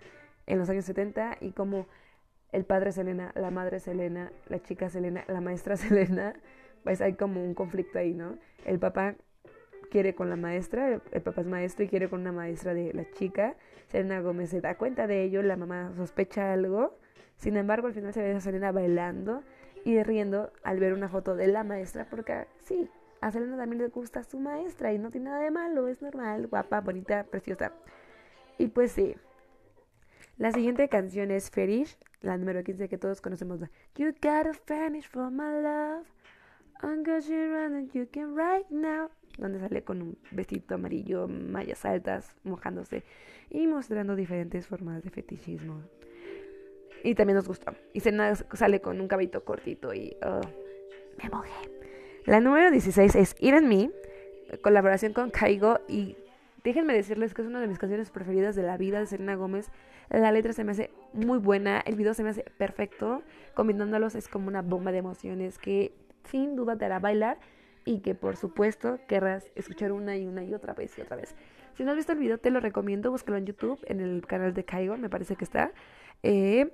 en 0.47 0.59
los 0.59 0.69
años 0.69 0.85
70 0.85 1.39
y 1.41 1.53
como 1.53 1.87
el 2.53 2.65
padre 2.65 2.93
Selena, 2.93 3.33
la 3.35 3.51
madre 3.51 3.81
Selena, 3.81 4.31
la 4.49 4.63
chica 4.63 4.89
Selena, 4.91 5.25
la 5.27 5.41
maestra 5.41 5.77
Selena, 5.77 6.35
pues 6.85 7.01
hay 7.01 7.15
como 7.15 7.43
un 7.43 7.55
conflicto 7.55 7.99
ahí, 7.99 8.13
¿no? 8.13 8.39
El 8.65 8.79
papá 8.79 9.17
quiere 9.95 10.17
con 10.17 10.29
la 10.29 10.35
maestra, 10.35 11.01
el, 11.13 11.23
papá 11.23 11.43
es 11.43 11.47
maestro 11.47 11.85
y 11.85 11.89
quiere 11.89 12.09
con 12.09 12.23
una 12.23 12.33
maestra 12.33 12.75
de 12.75 12.93
la 12.93 13.09
chica. 13.13 13.55
Selena 13.87 14.21
Gómez 14.21 14.51
se 14.51 14.61
da 14.61 14.77
cuenta 14.77 15.07
de 15.07 15.23
ello, 15.23 15.41
la 15.41 15.55
mamá 15.55 15.93
sospecha 15.95 16.53
algo. 16.53 16.99
Sin 17.37 17.57
embargo, 17.57 17.87
al 17.87 17.95
final 17.95 18.13
se 18.13 18.21
ve 18.21 18.33
a 18.33 18.41
Selena 18.41 18.73
bailando 18.73 19.45
y 19.85 20.03
riendo 20.03 20.51
al 20.65 20.81
ver 20.81 20.95
una 20.95 21.09
foto 21.09 21.37
de 21.37 21.47
la 21.47 21.63
maestra, 21.63 22.09
porque 22.11 22.49
sí, 22.59 22.91
a 23.21 23.31
Selena 23.31 23.57
también 23.57 23.83
le 23.83 23.87
gusta 23.87 24.25
su 24.25 24.41
maestra 24.41 24.93
y 24.93 24.99
no 24.99 25.13
tiene 25.13 25.31
nada 25.31 25.45
de 25.45 25.53
malo, 25.53 25.87
es 25.87 26.03
normal, 26.03 26.49
guapa, 26.49 26.81
bonita, 26.81 27.23
preciosa. 27.23 27.71
Y 28.59 28.67
pues 28.67 28.91
sí. 28.91 29.15
La 30.39 30.51
siguiente 30.51 30.89
canción 30.89 31.31
es 31.31 31.53
Fetish, 31.53 31.97
la 32.21 32.37
número 32.37 32.65
15 32.65 32.89
que 32.89 32.99
todos 32.99 33.21
conocemos. 33.21 33.61
You 33.95 34.13
gotta 34.21 34.55
finish 34.55 35.09
for 35.09 35.31
my 35.31 35.63
love. 35.63 36.05
I'm 36.83 37.05
running, 37.05 37.91
you 37.93 38.09
can 38.11 38.35
right 38.35 38.69
now. 38.73 39.09
Donde 39.39 39.59
sale 39.59 39.83
con 39.83 40.01
un 40.01 40.19
vestido 40.31 40.77
amarillo, 40.77 41.27
mallas 41.29 41.85
altas, 41.85 42.37
mojándose 42.45 43.03
y 43.51 43.67
mostrando 43.67 44.15
diferentes 44.15 44.67
formas 44.67 45.03
de 45.03 45.11
fetichismo. 45.11 45.83
Y 47.03 47.15
también 47.15 47.37
nos 47.37 47.49
gustó. 47.49 47.73
Y 47.93 48.01
sale 48.01 48.81
con 48.81 49.01
un 49.01 49.09
cabello 49.09 49.45
cortito 49.45 49.93
y 49.93 50.17
oh, 50.25 50.41
me 51.23 51.29
mojé. 51.29 51.51
La 52.27 52.41
número 52.41 52.71
16 52.71 53.15
es 53.17 53.37
and 53.43 53.69
Me, 53.69 53.91
colaboración 54.63 55.13
con 55.13 55.31
Kaigo 55.31 55.81
y 55.89 56.17
déjenme 56.63 56.95
decirles 56.95 57.35
que 57.35 57.43
es 57.43 57.49
una 57.49 57.61
de 57.61 57.67
mis 57.67 57.79
canciones 57.79 58.11
preferidas 58.11 58.57
de 58.57 58.63
la 58.63 58.79
vida 58.79 58.99
de 58.99 59.07
Selena 59.07 59.35
Gómez. 59.35 59.71
La 60.09 60.33
letra 60.33 60.55
se 60.55 60.65
me 60.65 60.73
hace 60.73 60.91
muy 61.13 61.39
buena, 61.39 61.81
el 61.81 61.97
video 61.97 62.15
se 62.15 62.23
me 62.23 62.31
hace 62.31 62.45
perfecto, 62.57 63.23
combinándolos 63.55 64.15
es 64.15 64.29
como 64.29 64.49
una 64.49 64.63
bomba 64.63 64.91
de 64.91 64.99
emociones 64.99 65.59
que 65.59 65.93
sin 66.31 66.57
duda 66.57 66.77
te 66.77 66.87
hará 66.87 66.99
bailar 66.99 67.39
y 67.85 68.01
que 68.01 68.15
por 68.15 68.37
supuesto 68.37 68.99
querrás 69.09 69.51
escuchar 69.55 69.93
una 69.93 70.17
y 70.17 70.27
una 70.27 70.45
y 70.45 70.55
otra 70.55 70.75
vez 70.75 70.97
y 70.99 71.03
otra 71.03 71.17
vez. 71.17 71.35
Si 71.75 71.85
no 71.85 71.91
has 71.91 71.97
visto 71.97 72.13
el 72.13 72.19
video, 72.19 72.39
te 72.39 72.51
lo 72.51 72.61
recomiendo. 72.61 73.11
Búscalo 73.11 73.37
en 73.37 73.47
YouTube, 73.47 73.79
en 73.87 74.01
el 74.01 74.27
canal 74.27 74.55
de 74.55 74.65
Kaigo, 74.65 74.97
me 74.97 75.09
parece 75.09 75.37
que 75.37 75.45
está. 75.45 75.73
Eh, 76.23 76.71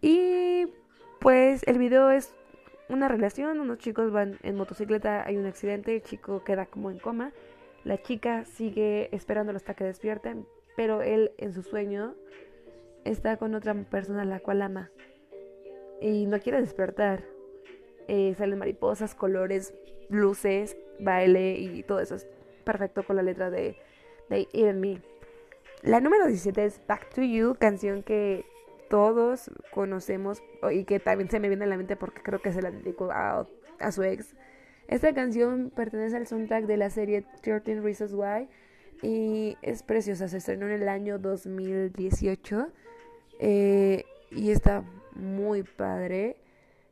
y 0.00 0.66
pues 1.20 1.62
el 1.66 1.78
video 1.78 2.10
es 2.10 2.34
una 2.88 3.08
relación. 3.08 3.60
Unos 3.60 3.78
chicos 3.78 4.10
van 4.10 4.38
en 4.42 4.56
motocicleta, 4.56 5.26
hay 5.26 5.36
un 5.36 5.46
accidente, 5.46 5.96
el 5.96 6.02
chico 6.02 6.44
queda 6.44 6.66
como 6.66 6.90
en 6.90 6.98
coma. 6.98 7.32
La 7.84 8.00
chica 8.00 8.44
sigue 8.44 9.14
esperándolo 9.14 9.56
hasta 9.56 9.74
que 9.74 9.84
despierten, 9.84 10.46
pero 10.76 11.02
él 11.02 11.32
en 11.38 11.52
su 11.52 11.62
sueño 11.62 12.14
está 13.04 13.36
con 13.36 13.54
otra 13.54 13.74
persona 13.74 14.22
a 14.22 14.24
la 14.24 14.40
cual 14.40 14.62
ama 14.62 14.90
y 16.00 16.26
no 16.26 16.40
quiere 16.40 16.60
despertar. 16.60 17.22
Eh, 18.08 18.34
salen 18.36 18.58
mariposas, 18.58 19.14
colores, 19.14 19.74
luces, 20.08 20.76
baile 20.98 21.58
y 21.58 21.82
todo 21.82 22.00
eso 22.00 22.14
es 22.14 22.26
perfecto 22.64 23.04
con 23.04 23.16
la 23.16 23.22
letra 23.22 23.50
de, 23.50 23.76
de 24.30 24.48
Even 24.52 24.80
Me. 24.80 25.02
La 25.82 26.00
número 26.00 26.26
17 26.26 26.64
es 26.64 26.80
Back 26.86 27.10
to 27.14 27.22
You, 27.22 27.54
canción 27.58 28.02
que 28.02 28.44
todos 28.88 29.50
conocemos 29.70 30.42
y 30.72 30.84
que 30.84 30.98
también 30.98 31.30
se 31.30 31.40
me 31.40 31.48
viene 31.48 31.64
a 31.64 31.68
la 31.68 31.76
mente 31.76 31.96
porque 31.96 32.22
creo 32.22 32.40
que 32.40 32.52
se 32.52 32.62
la 32.62 32.70
dedicó 32.70 33.10
a, 33.12 33.46
a 33.78 33.92
su 33.92 34.02
ex. 34.02 34.34
Esta 34.88 35.12
canción 35.12 35.70
pertenece 35.74 36.16
al 36.16 36.26
soundtrack 36.26 36.64
de 36.64 36.76
la 36.78 36.90
serie 36.90 37.26
13 37.42 37.80
Reasons 37.80 38.14
Why 38.14 38.48
y 39.02 39.56
es 39.62 39.82
preciosa, 39.82 40.28
se 40.28 40.38
estrenó 40.38 40.66
en 40.66 40.82
el 40.82 40.88
año 40.88 41.18
2018 41.18 42.68
eh, 43.38 44.04
y 44.30 44.50
está 44.50 44.82
muy 45.14 45.62
padre. 45.62 46.36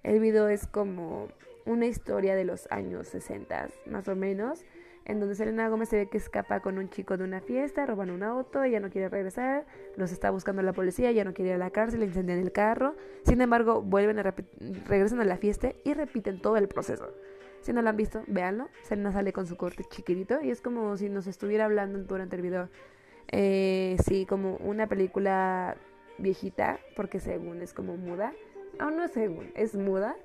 El 0.07 0.21
video 0.21 0.47
es 0.47 0.69
como 0.69 1.27
una 1.65 1.87
historia 1.87 2.37
de 2.37 2.45
los 2.45 2.71
años 2.71 3.09
60, 3.09 3.71
más 3.87 4.07
o 4.07 4.15
menos, 4.15 4.65
en 5.05 5.19
donde 5.19 5.35
Selena 5.35 5.69
Gómez 5.69 5.89
se 5.89 5.97
ve 5.97 6.07
que 6.09 6.17
escapa 6.17 6.61
con 6.61 6.79
un 6.79 6.89
chico 6.91 7.17
de 7.17 7.25
una 7.25 7.41
fiesta, 7.41 7.85
roban 7.87 8.11
un 8.11 8.23
auto, 8.23 8.63
ella 8.63 8.79
no 8.79 8.89
quiere 8.89 9.09
regresar, 9.09 9.67
los 9.97 10.13
está 10.13 10.31
buscando 10.31 10.63
la 10.63 10.73
policía, 10.73 11.11
ella 11.11 11.25
no 11.25 11.35
quiere 11.35 11.51
ir 11.51 11.55
a 11.57 11.59
la 11.59 11.71
cárcel, 11.71 12.05
incendian 12.05 12.39
el 12.39 12.53
carro. 12.53 12.95
Sin 13.25 13.41
embargo, 13.41 13.83
vuelven 13.83 14.21
a 14.21 14.33
regresan 14.87 15.21
a 15.21 15.25
la 15.25 15.39
fiesta 15.39 15.73
y 15.83 15.93
repiten 15.93 16.41
todo 16.41 16.57
el 16.57 16.69
proceso. 16.69 17.13
Si 17.63 17.73
no 17.73 17.83
lo 17.83 17.89
han 17.89 17.97
visto, 17.97 18.23
véanlo. 18.29 18.69
Selena 18.85 19.11
sale 19.11 19.33
con 19.33 19.49
su 19.49 19.57
corte 19.57 19.83
chiquitito 19.91 20.41
y 20.41 20.53
es 20.53 20.61
como 20.61 20.97
si 20.97 21.09
nos 21.09 21.27
estuviera 21.27 21.65
hablando 21.65 21.99
durante 22.05 22.37
el 22.37 22.43
video. 22.43 22.69
Eh, 23.33 23.97
sí, 24.07 24.25
como 24.25 24.55
una 24.59 24.87
película 24.87 25.77
viejita, 26.19 26.79
porque 26.95 27.19
según 27.19 27.61
es 27.61 27.75
como 27.75 27.97
muda. 27.97 28.33
Aún 28.79 28.97
no 28.97 29.05
es 29.05 29.17
es 29.55 29.75
muda. 29.75 30.17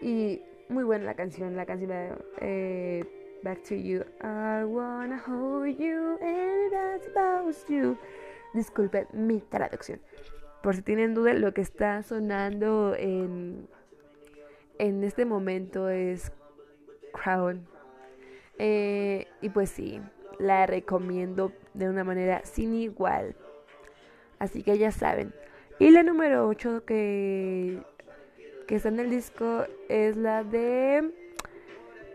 Y 0.00 0.42
muy 0.68 0.84
buena 0.84 1.04
la 1.04 1.14
canción, 1.14 1.56
la 1.56 1.66
canción 1.66 1.90
de 1.90 2.12
eh, 2.40 3.04
Back 3.42 3.62
to 3.64 3.74
You. 3.74 4.04
I 4.22 4.64
wanna 4.64 5.20
hold 5.26 5.78
you 5.78 6.18
and 6.20 6.72
that's 6.72 7.08
about 7.08 7.54
you. 7.68 7.96
Disculpen 8.54 9.06
mi 9.12 9.40
traducción. 9.40 10.00
Por 10.62 10.76
si 10.76 10.82
tienen 10.82 11.14
duda, 11.14 11.32
lo 11.34 11.54
que 11.54 11.62
está 11.62 12.02
sonando 12.02 12.94
en, 12.94 13.68
en 14.78 15.04
este 15.04 15.24
momento 15.24 15.88
es 15.88 16.32
Crown. 17.12 17.66
Eh, 18.58 19.26
y 19.40 19.48
pues 19.48 19.70
sí, 19.70 20.02
la 20.38 20.66
recomiendo 20.66 21.52
de 21.72 21.88
una 21.88 22.04
manera 22.04 22.42
sin 22.44 22.74
igual. 22.74 23.36
Así 24.38 24.62
que 24.62 24.76
ya 24.76 24.90
saben. 24.92 25.32
Y 25.80 25.90
la 25.90 26.04
número 26.04 26.46
8 26.46 26.84
que, 26.84 27.78
que 28.68 28.76
está 28.76 28.90
en 28.90 29.00
el 29.00 29.10
disco 29.10 29.64
es 29.88 30.14
la 30.14 30.44
de 30.44 31.10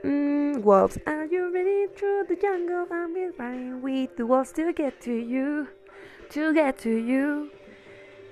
mm, 0.03 0.61
Wolves. 0.61 1.01
Are 1.05 1.27
you 1.27 1.49
ready 1.51 1.87
through 1.95 2.25
the 2.27 2.37
jungle? 2.37 2.87
I'm 2.89 3.13
running 3.37 3.81
with 3.83 4.11
the 4.15 4.23
wolves 4.23 4.53
to 4.53 4.71
get 4.73 5.01
to 5.01 5.11
you. 5.11 5.67
To 6.29 6.53
get 6.53 6.77
to 6.83 6.89
you. 6.89 7.49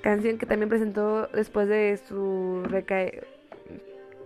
Canción 0.02 0.38
que 0.38 0.46
también 0.46 0.70
presentó 0.70 1.28
después 1.28 1.68
de 1.68 1.98
su 1.98 2.64
recaída 2.70 3.24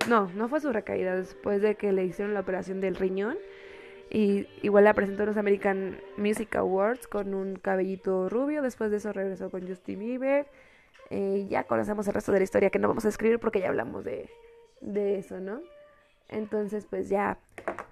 no, 0.07 0.29
no 0.35 0.47
fue 0.47 0.61
su 0.61 0.71
recaída, 0.71 1.15
después 1.15 1.61
de 1.61 1.75
que 1.75 1.91
le 1.91 2.05
hicieron 2.05 2.33
la 2.33 2.39
operación 2.39 2.81
del 2.81 2.95
riñón. 2.95 3.37
Y 4.09 4.47
igual 4.61 4.85
la 4.85 4.93
presentó 4.93 5.23
en 5.23 5.27
los 5.27 5.37
American 5.37 5.99
Music 6.15 6.55
Awards 6.55 7.07
con 7.07 7.33
un 7.33 7.57
cabellito 7.57 8.29
rubio. 8.29 8.61
Después 8.61 8.89
de 8.89 8.97
eso 8.97 9.11
regresó 9.11 9.49
con 9.49 9.67
Justin 9.67 9.99
Bieber. 9.99 10.47
Eh, 11.09 11.47
ya 11.49 11.63
conocemos 11.65 12.07
el 12.07 12.13
resto 12.13 12.31
de 12.31 12.39
la 12.39 12.43
historia 12.43 12.69
que 12.69 12.79
no 12.79 12.87
vamos 12.87 13.05
a 13.05 13.09
escribir 13.09 13.39
porque 13.39 13.59
ya 13.59 13.69
hablamos 13.69 14.03
de, 14.03 14.29
de 14.81 15.17
eso, 15.17 15.39
¿no? 15.39 15.61
Entonces, 16.29 16.85
pues 16.85 17.07
ya 17.07 17.39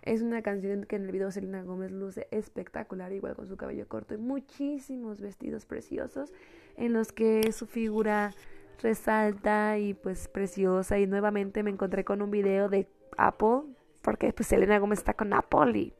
es 0.02 0.22
una 0.22 0.42
canción 0.42 0.86
que 0.86 0.98
en 0.98 1.06
el 1.06 1.12
video 1.12 1.32
Selena 1.32 1.64
Gómez 1.64 1.92
luce 1.92 2.28
espectacular, 2.32 3.14
igual 3.14 3.36
con 3.36 3.48
su 3.48 3.56
cabello 3.56 3.88
corto 3.88 4.14
y 4.14 4.18
muchísimos 4.18 5.22
vestidos 5.22 5.66
preciosos 5.66 6.34
en 6.76 6.94
los 6.94 7.12
que 7.12 7.52
su 7.54 7.66
figura 7.66 8.34
resalta 8.82 9.78
y 9.78 9.94
pues 9.94 10.28
preciosa 10.28 11.00
y 11.00 11.08
nuevamente 11.08 11.64
me 11.64 11.72
encontré 11.72 12.04
con 12.04 12.22
un 12.22 12.30
video 12.30 12.68
de 12.68 12.88
Apple 13.18 13.62
porque 14.02 14.34
pues 14.34 14.48
Selena 14.48 14.80
Gómez 14.80 15.00
está 15.00 15.14
con 15.14 15.34
Apple 15.34 15.78
y, 15.78 15.94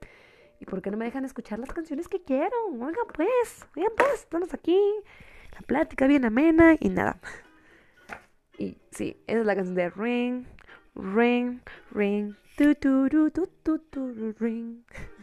y 0.60 0.66
¿por 0.66 0.82
qué 0.82 0.92
no 0.92 0.98
me 0.98 1.06
dejan 1.06 1.24
escuchar 1.24 1.60
las 1.60 1.74
canciones 1.74 2.10
que 2.10 2.22
quiero? 2.22 2.56
Oigan 2.74 2.94
pues, 3.14 3.66
oigan 3.76 3.94
pues, 3.96 4.14
estamos 4.14 4.54
aquí, 4.54 4.80
la 5.56 5.62
plática 5.62 6.08
bien 6.08 6.26
amena 6.26 6.76
y 6.80 6.90
nada. 6.90 7.18
Y 8.58 8.78
sí, 8.92 9.18
esa 9.28 9.40
es 9.40 9.46
la 9.46 9.56
canción 9.56 9.76
de 9.76 9.90
Ring, 9.90 10.46
Ring, 10.96 11.60
Ring, 11.92 12.36
tu, 12.58 12.76
tu, 12.76 13.10
tu, 13.10 13.48
tu, 13.64 13.80
tu, 13.80 14.34
Ring. 14.40 14.84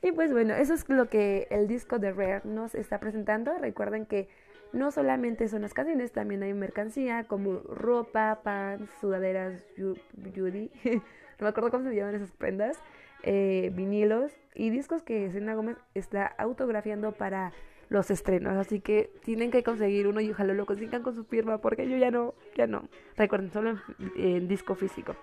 Y 0.00 0.12
pues 0.12 0.32
bueno, 0.32 0.54
eso 0.54 0.74
es 0.74 0.88
lo 0.88 1.08
que 1.08 1.48
el 1.50 1.66
disco 1.66 1.98
de 1.98 2.12
Rare 2.12 2.42
nos 2.44 2.76
está 2.76 3.00
presentando. 3.00 3.58
Recuerden 3.58 4.06
que 4.06 4.28
no 4.72 4.92
solamente 4.92 5.48
son 5.48 5.62
las 5.62 5.74
canciones, 5.74 6.12
también 6.12 6.44
hay 6.44 6.54
mercancía 6.54 7.24
como 7.24 7.58
ropa, 7.58 8.40
pan, 8.44 8.88
sudaderas, 9.00 9.64
Judy, 9.76 10.70
no 10.84 11.00
me 11.40 11.48
acuerdo 11.48 11.72
cómo 11.72 11.88
se 11.88 11.96
llaman 11.96 12.14
esas 12.14 12.30
prendas, 12.30 12.78
eh, 13.24 13.72
vinilos 13.74 14.32
y 14.54 14.70
discos 14.70 15.02
que 15.02 15.32
Selena 15.32 15.54
Gómez 15.54 15.78
está 15.94 16.26
autografiando 16.26 17.10
para 17.10 17.52
los 17.88 18.10
estrenos. 18.10 18.56
Así 18.56 18.80
que 18.80 19.10
tienen 19.24 19.50
que 19.50 19.62
conseguir 19.62 20.06
uno 20.06 20.20
y 20.20 20.30
ojalá 20.30 20.54
lo 20.54 20.66
consigan 20.66 21.02
con 21.02 21.14
su 21.14 21.24
firma 21.24 21.58
porque 21.58 21.88
yo 21.88 21.96
ya 21.96 22.10
no, 22.10 22.34
ya 22.56 22.66
no. 22.66 22.88
Recuerden, 23.16 23.50
solo 23.52 23.78
en 24.16 24.48
disco 24.48 24.74
físico. 24.74 25.16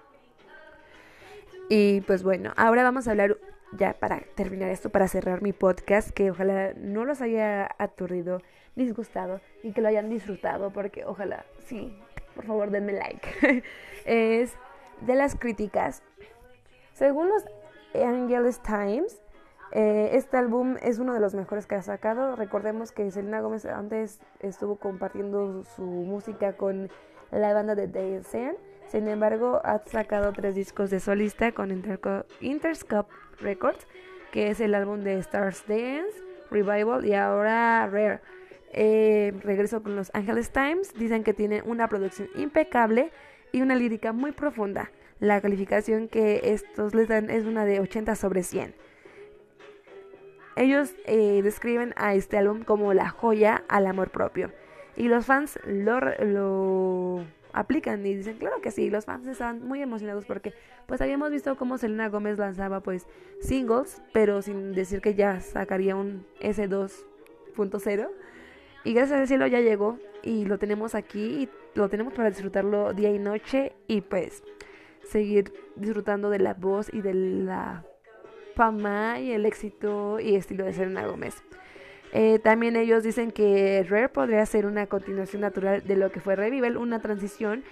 Y 1.70 2.02
pues 2.02 2.24
bueno, 2.24 2.54
ahora 2.58 2.84
vamos 2.84 3.08
a 3.08 3.12
hablar 3.12 3.38
ya 3.72 3.94
para 3.94 4.22
terminar 4.36 4.70
esto, 4.70 4.90
para 4.90 5.08
cerrar 5.08 5.42
mi 5.42 5.52
podcast, 5.52 6.12
que 6.12 6.32
ojalá 6.32 6.74
no 6.76 7.06
los 7.06 7.22
haya 7.22 7.70
aturdido 7.80 8.42
disgustado 8.76 9.42
y 9.64 9.72
que 9.72 9.82
lo 9.82 9.88
hayan 9.88 10.10
disfrutado, 10.10 10.72
porque 10.72 11.06
ojalá, 11.06 11.46
sí, 11.66 11.98
por 12.36 12.46
favor 12.46 12.70
denme 12.70 12.94
like. 12.94 13.64
es 14.06 14.54
de 15.02 15.16
las 15.16 15.36
críticas. 15.36 16.04
Según 16.94 17.30
los 17.30 17.44
Angeles 17.96 18.62
Times, 18.62 19.22
eh, 19.78 20.16
este 20.16 20.38
álbum 20.38 20.78
es 20.82 21.00
uno 21.00 21.14
de 21.14 21.20
los 21.20 21.36
mejores 21.36 21.68
que 21.68 21.76
ha 21.76 21.82
sacado. 21.82 22.38
Recordemos 22.38 22.94
que 22.94 23.12
Selena 23.12 23.42
Gómez 23.42 23.66
antes 23.66 24.22
estuvo 24.40 24.78
compartiendo 24.78 25.66
su 25.76 25.82
música 25.82 26.56
con 26.56 26.90
la 27.30 27.54
banda 27.54 27.76
de 27.76 27.90
Dancing. 27.90 28.54
Sin 28.88 29.10
embargo, 29.10 29.60
ha 29.66 29.80
sacado 29.80 30.32
tres 30.32 30.56
discos 30.56 30.92
de 30.92 31.02
solista 31.02 31.52
con 31.52 31.72
Interscope 32.40 33.14
Records, 33.42 33.86
que 34.32 34.50
es 34.50 34.62
el 34.62 34.76
álbum 34.76 35.02
de 35.02 35.18
Stars 35.20 35.66
Dance, 35.68 36.24
Revival 36.50 37.06
y 37.06 37.14
ahora 37.14 37.86
Rare. 37.92 38.22
Eh, 38.72 39.34
regreso 39.44 39.84
con 39.84 39.98
los 39.98 40.10
Angeles 40.14 40.52
Times. 40.52 40.94
Dicen 40.94 41.26
que 41.26 41.34
tiene 41.34 41.62
una 41.64 41.90
producción 41.90 42.30
impecable 42.38 43.12
y 43.52 43.62
una 43.62 43.76
lírica 43.76 44.14
muy 44.14 44.32
profunda. 44.32 44.90
La 45.20 45.42
calificación 45.42 46.08
que 46.08 46.54
estos 46.54 46.96
les 46.96 47.10
dan 47.10 47.30
es 47.30 47.44
una 47.44 47.66
de 47.66 47.82
80 47.82 48.16
sobre 48.16 48.42
100. 48.42 48.85
Ellos 50.56 50.94
eh, 51.06 51.42
describen 51.44 51.94
a 51.98 52.16
este 52.16 52.38
álbum 52.38 52.64
como 52.64 52.94
la 52.94 53.10
joya 53.10 53.64
al 53.68 53.88
amor 53.88 54.10
propio. 54.10 54.52
Y 54.96 55.10
los 55.10 55.26
fans 55.26 55.60
lo, 55.66 56.00
lo 56.00 57.26
aplican 57.56 58.06
y 58.06 58.16
dicen, 58.16 58.38
claro 58.38 58.62
que 58.62 58.72
sí, 58.72 58.90
los 58.90 59.06
fans 59.06 59.28
estaban 59.28 59.66
muy 59.66 59.82
emocionados 59.82 60.26
porque 60.26 60.54
pues 60.86 61.02
habíamos 61.02 61.32
visto 61.32 61.56
cómo 61.58 61.78
Selena 61.78 62.10
Gómez 62.10 62.38
lanzaba 62.38 62.82
pues 62.82 63.08
singles, 63.42 64.02
pero 64.14 64.42
sin 64.42 64.74
decir 64.74 65.02
que 65.02 65.16
ya 65.16 65.40
sacaría 65.40 65.96
un 65.96 66.26
S2.0 66.42 68.10
y 68.84 68.94
gracias 68.94 69.20
al 69.20 69.28
cielo 69.28 69.48
ya 69.48 69.62
llegó 69.62 69.98
y 70.22 70.46
lo 70.46 70.60
tenemos 70.60 70.96
aquí 70.96 71.20
y 71.20 71.50
lo 71.74 71.90
tenemos 71.90 72.14
para 72.14 72.30
disfrutarlo 72.30 72.94
día 72.94 73.10
y 73.12 73.20
noche 73.20 73.74
y 73.88 74.02
pues 74.02 74.44
seguir 75.04 75.54
disfrutando 75.76 76.30
de 76.30 76.40
la 76.40 76.54
voz 76.54 76.94
y 76.94 77.02
de 77.02 77.14
la 77.14 77.86
fama 78.56 79.20
y 79.20 79.32
el 79.32 79.46
éxito 79.46 80.20
y 80.20 80.36
estilo 80.36 80.66
de 80.66 80.74
Selena 80.74 81.06
Gómez. 81.06 81.44
Eh, 82.14 82.40
también 82.40 82.78
ellos 82.78 83.04
dicen 83.04 83.32
que 83.32 83.86
Rare 83.90 84.10
podría 84.10 84.46
ser 84.46 84.66
una 84.66 84.88
continuación 84.88 85.42
natural 85.42 85.86
de 85.86 85.98
lo 85.98 86.12
que 86.12 86.22
fue 86.22 86.36
Revival, 86.36 86.78
una 86.78 87.02
transición, 87.02 87.64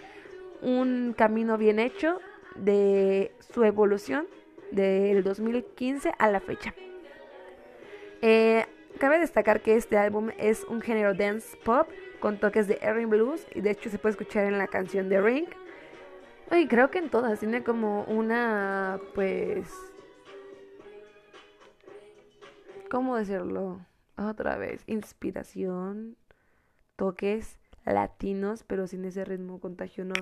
un 0.61 1.13
camino 1.17 1.57
bien 1.57 1.79
hecho 1.79 2.19
de 2.55 3.31
su 3.53 3.63
evolución 3.63 4.27
del 4.71 5.23
2015 5.23 6.11
a 6.19 6.29
la 6.29 6.41
fecha. 6.41 6.73
Eh, 8.21 8.65
cabe 8.99 9.19
destacar 9.19 9.61
que 9.61 9.75
este 9.75 9.97
álbum 9.97 10.31
es 10.37 10.65
un 10.65 10.81
género 10.81 11.13
dance 11.13 11.57
pop 11.63 11.87
con 12.19 12.37
toques 12.37 12.67
de 12.67 12.79
R&B 12.81 13.05
blues 13.05 13.45
y 13.53 13.61
de 13.61 13.71
hecho 13.71 13.89
se 13.89 13.97
puede 13.97 14.11
escuchar 14.11 14.45
en 14.45 14.57
la 14.57 14.67
canción 14.67 15.07
de 15.09 15.21
Ring. 15.21 15.47
Y 16.51 16.67
creo 16.67 16.91
que 16.91 16.99
en 16.99 17.09
todas 17.09 17.39
tiene 17.39 17.63
como 17.63 18.03
una, 18.03 18.99
pues, 19.15 19.67
¿cómo 22.93 23.17
decirlo? 23.17 23.83
Otra 24.17 24.55
vez, 24.55 24.83
inspiración, 24.85 26.15
toques 26.95 27.57
latinos, 27.87 28.63
pero 28.65 28.85
sin 28.85 29.03
ese 29.03 29.25
ritmo 29.25 29.59
contagioso. 29.59 30.13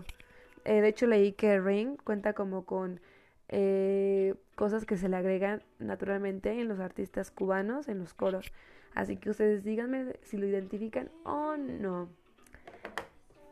Eh, 0.63 0.79
de 0.79 0.87
hecho 0.87 1.05
leí 1.05 1.33
que 1.33 1.59
Ring 1.59 1.97
cuenta 2.01 2.31
como 2.31 2.63
con 2.63 3.01
eh, 3.49 4.35
cosas 4.55 4.85
que 4.85 4.95
se 4.95 5.09
le 5.09 5.17
agregan 5.17 5.63
naturalmente 5.79 6.61
en 6.61 6.69
los 6.69 6.79
artistas 6.79 7.29
cubanos, 7.29 7.89
en 7.89 7.99
los 7.99 8.13
coros. 8.13 8.53
Así 8.95 9.17
que 9.17 9.31
ustedes 9.31 9.65
díganme 9.65 10.15
si 10.21 10.37
lo 10.37 10.47
identifican 10.47 11.11
o 11.25 11.57
no. 11.57 12.07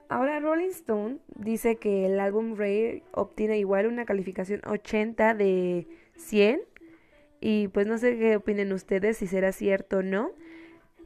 Ahora 0.07 0.39
Rolling 0.39 0.69
Stone 0.69 1.17
dice 1.35 1.75
que 1.75 2.05
el 2.05 2.21
álbum 2.21 2.55
Rare 2.55 3.03
obtiene 3.11 3.59
igual 3.59 3.87
una 3.87 4.05
calificación 4.05 4.61
80 4.65 5.33
de 5.33 5.89
100. 6.15 6.61
Y 7.41 7.69
pues 7.69 7.87
no 7.87 7.97
sé 7.97 8.17
qué 8.17 8.35
opinen 8.35 8.71
ustedes 8.73 9.17
si 9.17 9.27
será 9.27 9.51
cierto 9.51 9.97
o 9.97 10.03
no. 10.03 10.31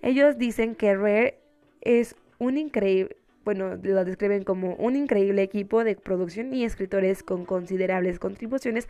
Ellos 0.01 0.37
dicen 0.37 0.75
que 0.75 0.95
Rare 0.95 1.39
es 1.81 2.15
un 2.39 2.57
increíble, 2.57 3.15
bueno, 3.45 3.75
lo 3.81 4.05
describen 4.05 4.43
como 4.43 4.75
un 4.75 4.95
increíble 4.95 5.41
equipo 5.41 5.83
de 5.83 5.95
producción 5.95 6.53
y 6.53 6.65
escritores 6.65 7.23
con 7.23 7.45
considerables 7.45 8.19
contribuciones 8.19 8.87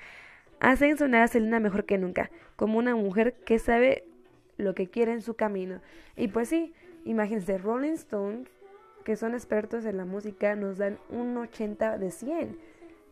hacen 0.59 0.97
sonar 0.97 1.23
a 1.23 1.27
Selena 1.27 1.59
mejor 1.59 1.85
que 1.85 1.97
nunca, 1.97 2.31
como 2.55 2.77
una 2.77 2.95
mujer 2.95 3.33
que 3.45 3.59
sabe 3.59 4.05
lo 4.57 4.73
que 4.73 4.87
quiere 4.87 5.11
en 5.11 5.21
su 5.21 5.35
camino. 5.35 5.81
Y 6.15 6.29
pues 6.29 6.49
sí, 6.49 6.73
imagínense, 7.05 7.57
Rolling 7.57 7.93
Stone, 7.93 8.45
que 9.03 9.15
son 9.17 9.33
expertos 9.33 9.85
en 9.85 9.97
la 9.97 10.05
música, 10.05 10.55
nos 10.55 10.77
dan 10.77 10.97
un 11.09 11.35
80 11.37 11.97
de 11.97 12.11
100. 12.11 12.57